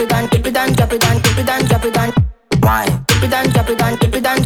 It 0.00 0.08
down, 0.08 0.26
dip 0.28 0.46
it 0.46 0.54
down, 0.54 0.72
drop 0.72 0.92
it 0.92 1.00
down, 1.00 1.20
dip 1.20 1.38
it 1.38 1.46
down, 1.46 1.64
drop 1.66 1.84
it 1.84 1.94
down. 1.94 2.12
Wine. 2.62 3.04
Dip 3.08 3.22
it 3.24 3.30
down, 3.30 3.48
drop 3.50 3.70
it 3.70 3.78
down, 3.78 3.98
dip 3.98 4.14
it 4.14 4.22
down, 4.22 4.39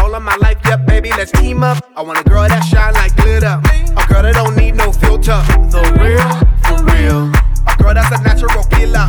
All 0.00 0.14
of 0.14 0.22
my 0.22 0.36
life, 0.36 0.58
yeah, 0.64 0.76
baby, 0.76 1.10
let's 1.10 1.32
team 1.32 1.62
up. 1.62 1.84
I 1.96 2.02
want 2.02 2.18
a 2.18 2.24
girl 2.24 2.48
that 2.48 2.60
shine 2.64 2.94
like 2.94 3.14
glitter. 3.16 3.60
A 3.96 4.06
girl 4.08 4.22
that 4.22 4.34
don't 4.34 4.56
need 4.56 4.74
no 4.74 4.92
filter. 4.92 5.40
The 5.70 5.82
real, 6.00 6.28
for 6.66 6.82
real. 6.84 7.32
A 7.66 7.76
girl 7.82 7.94
that's 7.94 8.12
a 8.18 8.22
natural 8.22 8.64
killer. 8.64 9.08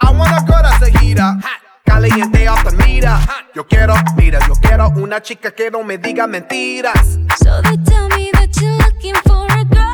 I 0.00 0.10
want 0.10 0.30
a 0.30 0.44
girl 0.46 0.62
that's 0.62 0.82
a 0.82 0.98
heater. 0.98 1.32
Caliente 1.86 2.46
off 2.46 2.64
the 2.64 2.72
meter. 2.84 3.18
Yo 3.54 3.64
quiero, 3.64 3.94
mira, 4.16 4.40
yo 4.48 4.54
quiero 4.54 4.88
una 4.96 5.20
chica 5.20 5.52
que 5.52 5.70
no 5.70 5.84
me 5.84 5.98
diga 5.98 6.26
mentiras. 6.26 7.18
So 7.38 7.62
they 7.62 7.76
tell 7.84 8.08
me 8.08 8.30
that 8.32 8.50
you're 8.60 8.76
looking 8.78 9.14
for 9.26 9.46
a 9.46 9.64
girl 9.64 9.93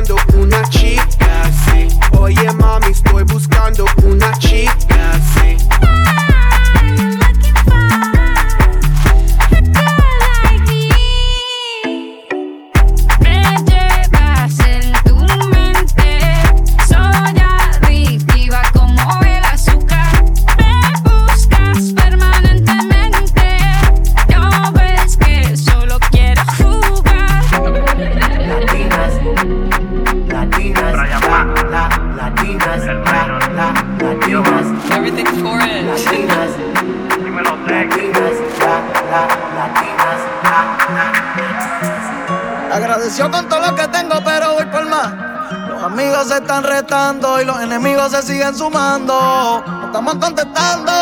buscando 0.00 0.16
una 0.38 0.62
chica 0.70 1.42
así. 1.42 1.88
Oye 2.18 2.52
mami, 2.54 2.86
estoy 2.90 3.24
buscando 3.24 3.84
una 4.02 4.32
chica 4.38 5.12
así. 5.12 6.29
Agradecido 43.20 43.30
con 43.30 43.48
todo 43.48 43.60
lo 43.60 43.74
que 43.74 43.88
tengo, 43.88 44.14
pero 44.24 44.54
voy 44.54 44.64
por 44.66 44.86
más. 44.86 45.12
Los 45.68 45.82
amigos 45.82 46.28
se 46.28 46.36
están 46.36 46.64
retando 46.64 47.40
y 47.40 47.44
los 47.44 47.60
enemigos 47.60 48.12
se 48.12 48.22
siguen 48.22 48.56
sumando. 48.56 49.62
No 49.66 49.86
estamos 49.86 50.14
contestando, 50.16 50.92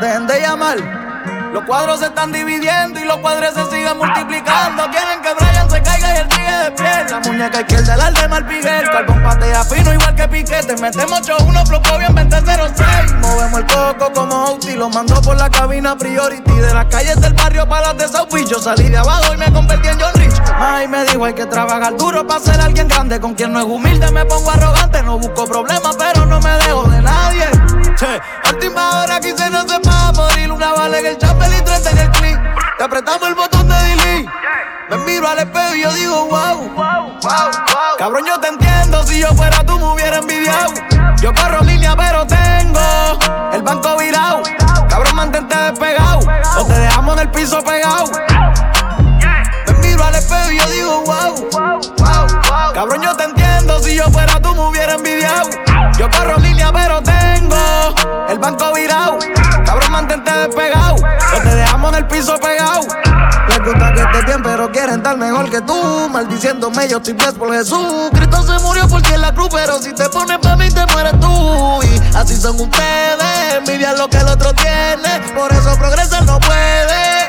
dejen 0.00 0.26
de 0.26 0.40
llamar. 0.40 1.05
Los 1.56 1.64
cuadros 1.64 2.00
se 2.00 2.04
están 2.08 2.32
dividiendo 2.32 3.00
y 3.00 3.04
los 3.06 3.16
cuadros 3.16 3.54
se 3.54 3.64
siguen 3.70 3.96
multiplicando. 3.96 4.90
Quieren 4.90 5.22
que 5.22 5.32
Brian 5.32 5.70
se 5.70 5.80
caiga 5.80 6.14
y 6.14 6.18
el 6.18 6.28
tigre 6.28 6.58
de 6.64 6.70
pie. 6.72 7.06
La 7.08 7.20
muñeca 7.20 7.60
izquierda, 7.62 7.94
el 7.94 8.00
alde 8.02 8.28
mal 8.28 8.46
Piguel. 8.46 8.90
Carbón 8.90 9.22
patea 9.22 9.64
fino 9.64 9.94
igual 9.94 10.14
que 10.14 10.28
Piquete. 10.28 10.76
Metemos 10.76 11.22
8-1, 11.22 11.66
floco 11.66 11.96
bien 11.96 12.14
20-06. 12.14 13.14
Movemos 13.20 13.60
el 13.60 13.66
coco 13.68 14.12
como 14.12 14.34
Outi. 14.34 14.72
Lo 14.72 14.90
mando 14.90 15.18
por 15.22 15.38
la 15.38 15.48
cabina 15.48 15.96
Priority. 15.96 16.56
De 16.56 16.74
las 16.74 16.84
calles 16.84 17.18
del 17.22 17.32
barrio 17.32 17.66
para 17.66 17.94
las 17.94 17.96
de 17.96 18.08
South 18.08 18.28
Beach. 18.30 18.50
Yo 18.50 18.60
salí 18.60 18.90
de 18.90 18.98
abajo 18.98 19.32
y 19.32 19.38
me 19.38 19.50
convertí 19.50 19.88
en 19.88 19.98
John 19.98 20.12
Rich. 20.12 20.34
Ay, 20.58 20.86
me 20.88 21.06
dijo 21.06 21.24
hay 21.24 21.32
que 21.32 21.46
trabajar 21.46 21.96
duro 21.96 22.26
para 22.26 22.38
ser 22.38 22.60
alguien 22.60 22.86
grande. 22.86 23.18
Con 23.18 23.34
quien 23.34 23.54
no 23.54 23.60
es 23.60 23.64
humilde 23.64 24.10
me 24.12 24.26
pongo 24.26 24.50
arrogante. 24.50 25.02
No 25.04 25.18
busco 25.18 25.46
problemas, 25.46 25.96
pero 25.96 26.26
no 26.26 26.38
me 26.38 26.50
dejo 26.50 26.82
de 26.90 27.00
nadie. 27.00 27.46
Che, 27.96 28.20
última 28.52 29.00
hora 29.00 29.18
quise 29.20 29.48
no 29.48 29.66
se 29.66 29.80
para 29.80 30.12
morir. 30.12 30.52
Una 30.52 30.72
bala 30.72 30.98
en 30.98 31.06
el 31.06 31.16
apretamos 32.86 33.28
el 33.28 33.34
botón 33.34 33.68
de 33.68 33.74
delete. 33.74 34.30
Me 34.88 34.96
miro 34.98 35.26
al 35.28 35.40
espejo 35.40 35.74
y 35.74 35.82
yo 35.82 35.92
digo 35.94 36.26
wow, 36.26 36.70
wow, 36.70 37.10
wow. 37.20 37.50
Cabrón, 37.98 38.24
yo 38.24 38.38
te 38.38 38.46
entiendo. 38.46 39.02
Si 39.02 39.18
yo 39.20 39.28
fuera 39.34 39.64
tú 39.64 39.76
me 39.76 39.86
hubiera 39.86 40.18
envidiado. 40.18 40.72
Yo 41.20 41.34
corro 41.34 41.62
línea, 41.64 41.96
pero 41.96 42.24
tengo 42.26 43.18
el 43.52 43.62
banco 43.62 43.96
virado. 43.96 44.42
Cabrón, 44.88 45.16
mantente 45.16 45.56
despegado. 45.56 46.20
O 46.58 46.64
te 46.64 46.78
dejamos 46.78 47.16
en 47.16 47.22
el 47.22 47.30
piso 47.30 47.60
pegado. 47.64 48.12
Me 49.66 49.72
miro 49.80 50.04
al 50.04 50.14
espejo 50.14 50.52
y 50.52 50.58
yo 50.58 50.66
digo 50.68 51.02
wow, 51.06 51.48
wow, 51.52 51.80
wow. 51.98 52.72
Cabrón, 52.72 53.02
yo 53.02 53.16
te 53.16 53.24
entiendo. 53.24 53.80
Si 53.80 53.96
yo 53.96 54.04
fuera 54.10 54.40
tú 54.40 54.54
me 54.54 54.60
hubiera 54.60 54.94
envidiado. 54.94 55.50
Yo 55.98 56.08
corro 56.10 56.36
línea, 56.38 56.70
pero 56.72 57.02
tengo 57.02 57.94
el 58.28 58.38
banco 58.38 58.72
virado. 58.74 59.18
Cabrón, 59.64 59.90
mantente 59.90 60.30
despegado. 60.30 60.94
O 60.94 61.40
te 61.42 61.54
dejamos 61.54 61.92
en 61.92 61.98
el 61.98 62.06
piso 62.06 62.38
pegado. 62.38 62.55
Mejor 65.14 65.48
que 65.50 65.60
tú. 65.60 66.08
Maldiciéndome, 66.10 66.88
yo 66.88 66.96
estoy 66.96 67.12
blessed 67.12 67.36
por 67.36 67.52
Jesús. 67.52 68.10
Cristo 68.12 68.42
se 68.42 68.64
murió 68.64 68.88
porque 68.88 69.14
en 69.14 69.20
la 69.20 69.32
cruz, 69.32 69.48
pero 69.52 69.80
si 69.80 69.92
te 69.92 70.08
pones 70.08 70.38
pa' 70.38 70.56
mí, 70.56 70.68
te 70.68 70.84
mueres 70.86 71.18
tú. 71.20 71.80
Y 71.84 72.16
así 72.16 72.36
son 72.36 72.58
ustedes, 72.60 73.54
envidian 73.56 73.96
lo 73.96 74.08
que 74.08 74.16
el 74.16 74.28
otro 74.28 74.52
tiene. 74.54 75.20
Por 75.34 75.52
eso 75.52 75.76
progresar 75.78 76.24
no 76.24 76.40
puede. 76.40 77.26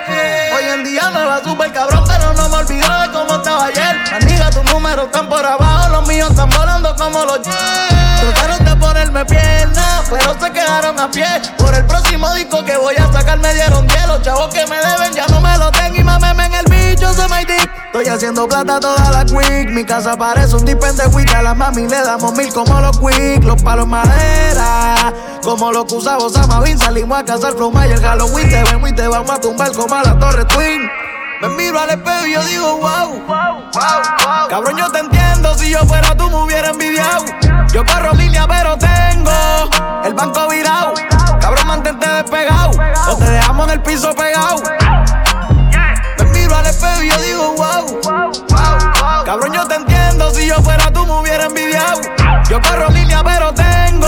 Hoy 0.56 0.64
en 0.74 0.84
día 0.84 1.10
me 1.12 1.24
va 1.26 1.44
súper 1.44 1.72
cabrón, 1.72 2.04
pero 2.08 2.34
no 2.34 2.50
me 2.50 2.56
olvido 2.58 3.02
de 3.02 3.12
cómo 3.12 3.36
estaba 3.36 3.66
ayer. 3.66 3.96
Amiga, 4.22 4.50
tus 4.50 4.64
números 4.72 5.06
están 5.06 5.30
por 5.30 5.46
abajo, 5.46 5.90
los 5.90 6.08
míos 6.08 6.30
están 6.32 6.50
volando 6.50 6.96
como 6.96 7.26
los 7.26 7.44
jets. 7.44 8.08
Trataron 8.22 8.66
de 8.66 8.76
ponerme 8.78 9.26
pierna, 9.26 10.04
pero 10.10 10.36
se 10.40 10.52
quedaron 10.52 11.00
a 11.00 11.12
pie. 11.12 11.28
Por 11.58 11.76
el 11.76 11.86
próximo 11.86 12.34
disco 12.34 12.64
que 12.66 12.76
voy 12.78 12.96
a 12.96 13.12
sacar 13.12 13.38
me 13.38 13.54
dieron 13.54 13.86
10. 13.86 14.08
Los 14.08 14.22
chavos 14.24 14.52
que 14.54 14.66
me 14.66 14.78
deben 14.78 15.14
ya 15.14 15.28
no 15.28 15.40
me 15.42 15.58
lo 15.58 15.72
Estoy 17.88 18.08
haciendo 18.08 18.48
plata 18.48 18.80
toda 18.80 19.12
la 19.12 19.26
quick. 19.26 19.70
Mi 19.72 19.84
casa 19.84 20.18
parece 20.18 20.56
un 20.56 20.66
dip 20.66 20.80
de 20.80 21.08
weed. 21.08 21.30
A 21.30 21.42
la 21.42 21.54
mami 21.54 21.88
le 21.88 22.02
damos 22.02 22.34
mil 22.34 22.52
como 22.54 22.80
los 22.80 23.00
quick. 23.00 23.44
Los 23.44 23.62
palos 23.64 23.88
madera, 23.88 25.14
como 25.44 25.72
los 25.72 25.86
que 25.86 25.96
usaba 25.96 26.26
Osama 26.26 26.62
Bin. 26.62 26.78
Salimos 26.78 27.18
a 27.18 27.26
cazar 27.26 27.54
flow 27.54 27.72
el 27.82 28.02
Halloween. 28.02 28.50
Te 28.50 28.64
vemos 28.64 28.90
y 28.90 28.94
te 28.94 29.08
vamos 29.08 29.32
a 29.32 29.40
tumbar 29.40 29.72
como 29.72 29.96
a 29.96 30.04
la 30.04 30.20
Torre 30.20 30.46
Twin. 30.46 30.90
Me 31.42 31.50
miro 31.50 31.80
al 31.80 31.90
espejo 31.90 32.26
y 32.26 32.34
yo 32.34 32.44
digo 32.46 32.78
wow, 32.78 33.24
wow, 33.28 33.28
wow. 33.28 34.48
Cabrón, 34.50 34.76
yo 34.78 34.92
te 34.92 35.00
entiendo. 35.00 35.54
Si 35.56 35.70
yo 35.70 35.80
fuera 35.86 36.16
tú, 36.18 36.30
me 36.30 36.38
hubiera 36.38 36.70
envidiado. 36.70 37.26
Yo 37.72 37.86
corro 37.86 38.14
línea, 38.14 38.48
pero 38.48 38.78
tengo 38.78 39.32
el 40.04 40.14
banco 40.14 40.48
virado. 40.50 40.94
Cabrón, 41.40 41.68
mantente 41.68 42.08
despegado. 42.08 42.72
O 43.10 43.16
te 43.18 43.26
dejamos 43.30 43.68
en 43.68 43.74
el 43.74 43.82
piso 43.82 44.14
pegado. 44.16 44.64
Y 47.04 47.10
yo 47.10 47.22
digo 47.22 47.56
wow, 47.56 48.00
wow, 48.04 48.32
wow. 48.50 49.26
Cabrón, 49.26 49.54
yo 49.54 49.66
te 49.68 49.76
entiendo. 49.76 50.32
Si 50.32 50.48
yo 50.48 50.56
fuera 50.56 50.92
tú, 50.92 51.06
me 51.06 51.20
hubiera 51.20 51.46
envidiado. 51.46 52.02
Yo 52.50 52.60
corro 52.62 52.90
línea, 52.90 53.24
pero 53.24 53.54
tengo 53.54 54.08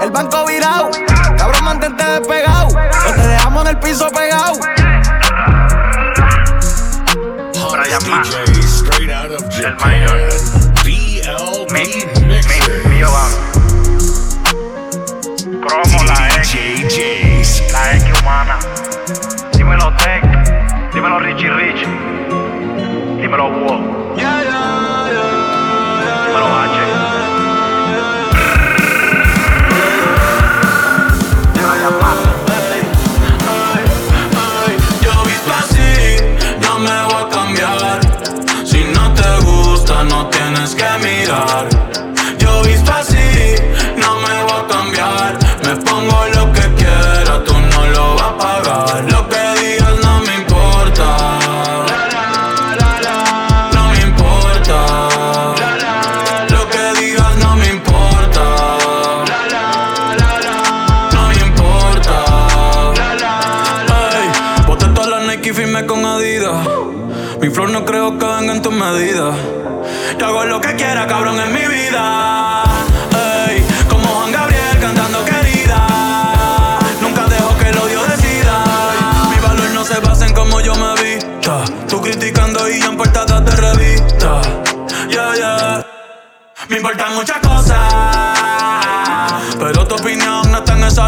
el 0.00 0.10
banco 0.10 0.46
virado. 0.46 0.90
Cabrón, 1.36 1.64
mantente 1.64 2.04
despegado. 2.04 2.68
O 2.68 3.12
te 3.14 3.26
dejamos 3.26 3.62
en 3.62 3.68
el 3.70 3.78
piso 3.78 4.08
pegado. 4.10 4.52
Hottest 7.54 8.06
DJ 8.06 8.44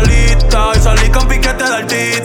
no 0.03 0.13
está 0.13 0.71
en 0.71 0.71
esa 0.71 0.73
lista. 0.73 0.73
Y 0.75 0.81
salí 0.81 1.11
con 1.11 1.29
piquete 1.29 1.65
de 1.65 1.75
artista. 1.75 2.20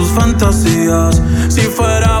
Tus 0.00 0.08
fantasías. 0.12 1.20
Si 1.48 1.60
fuera 1.60 2.19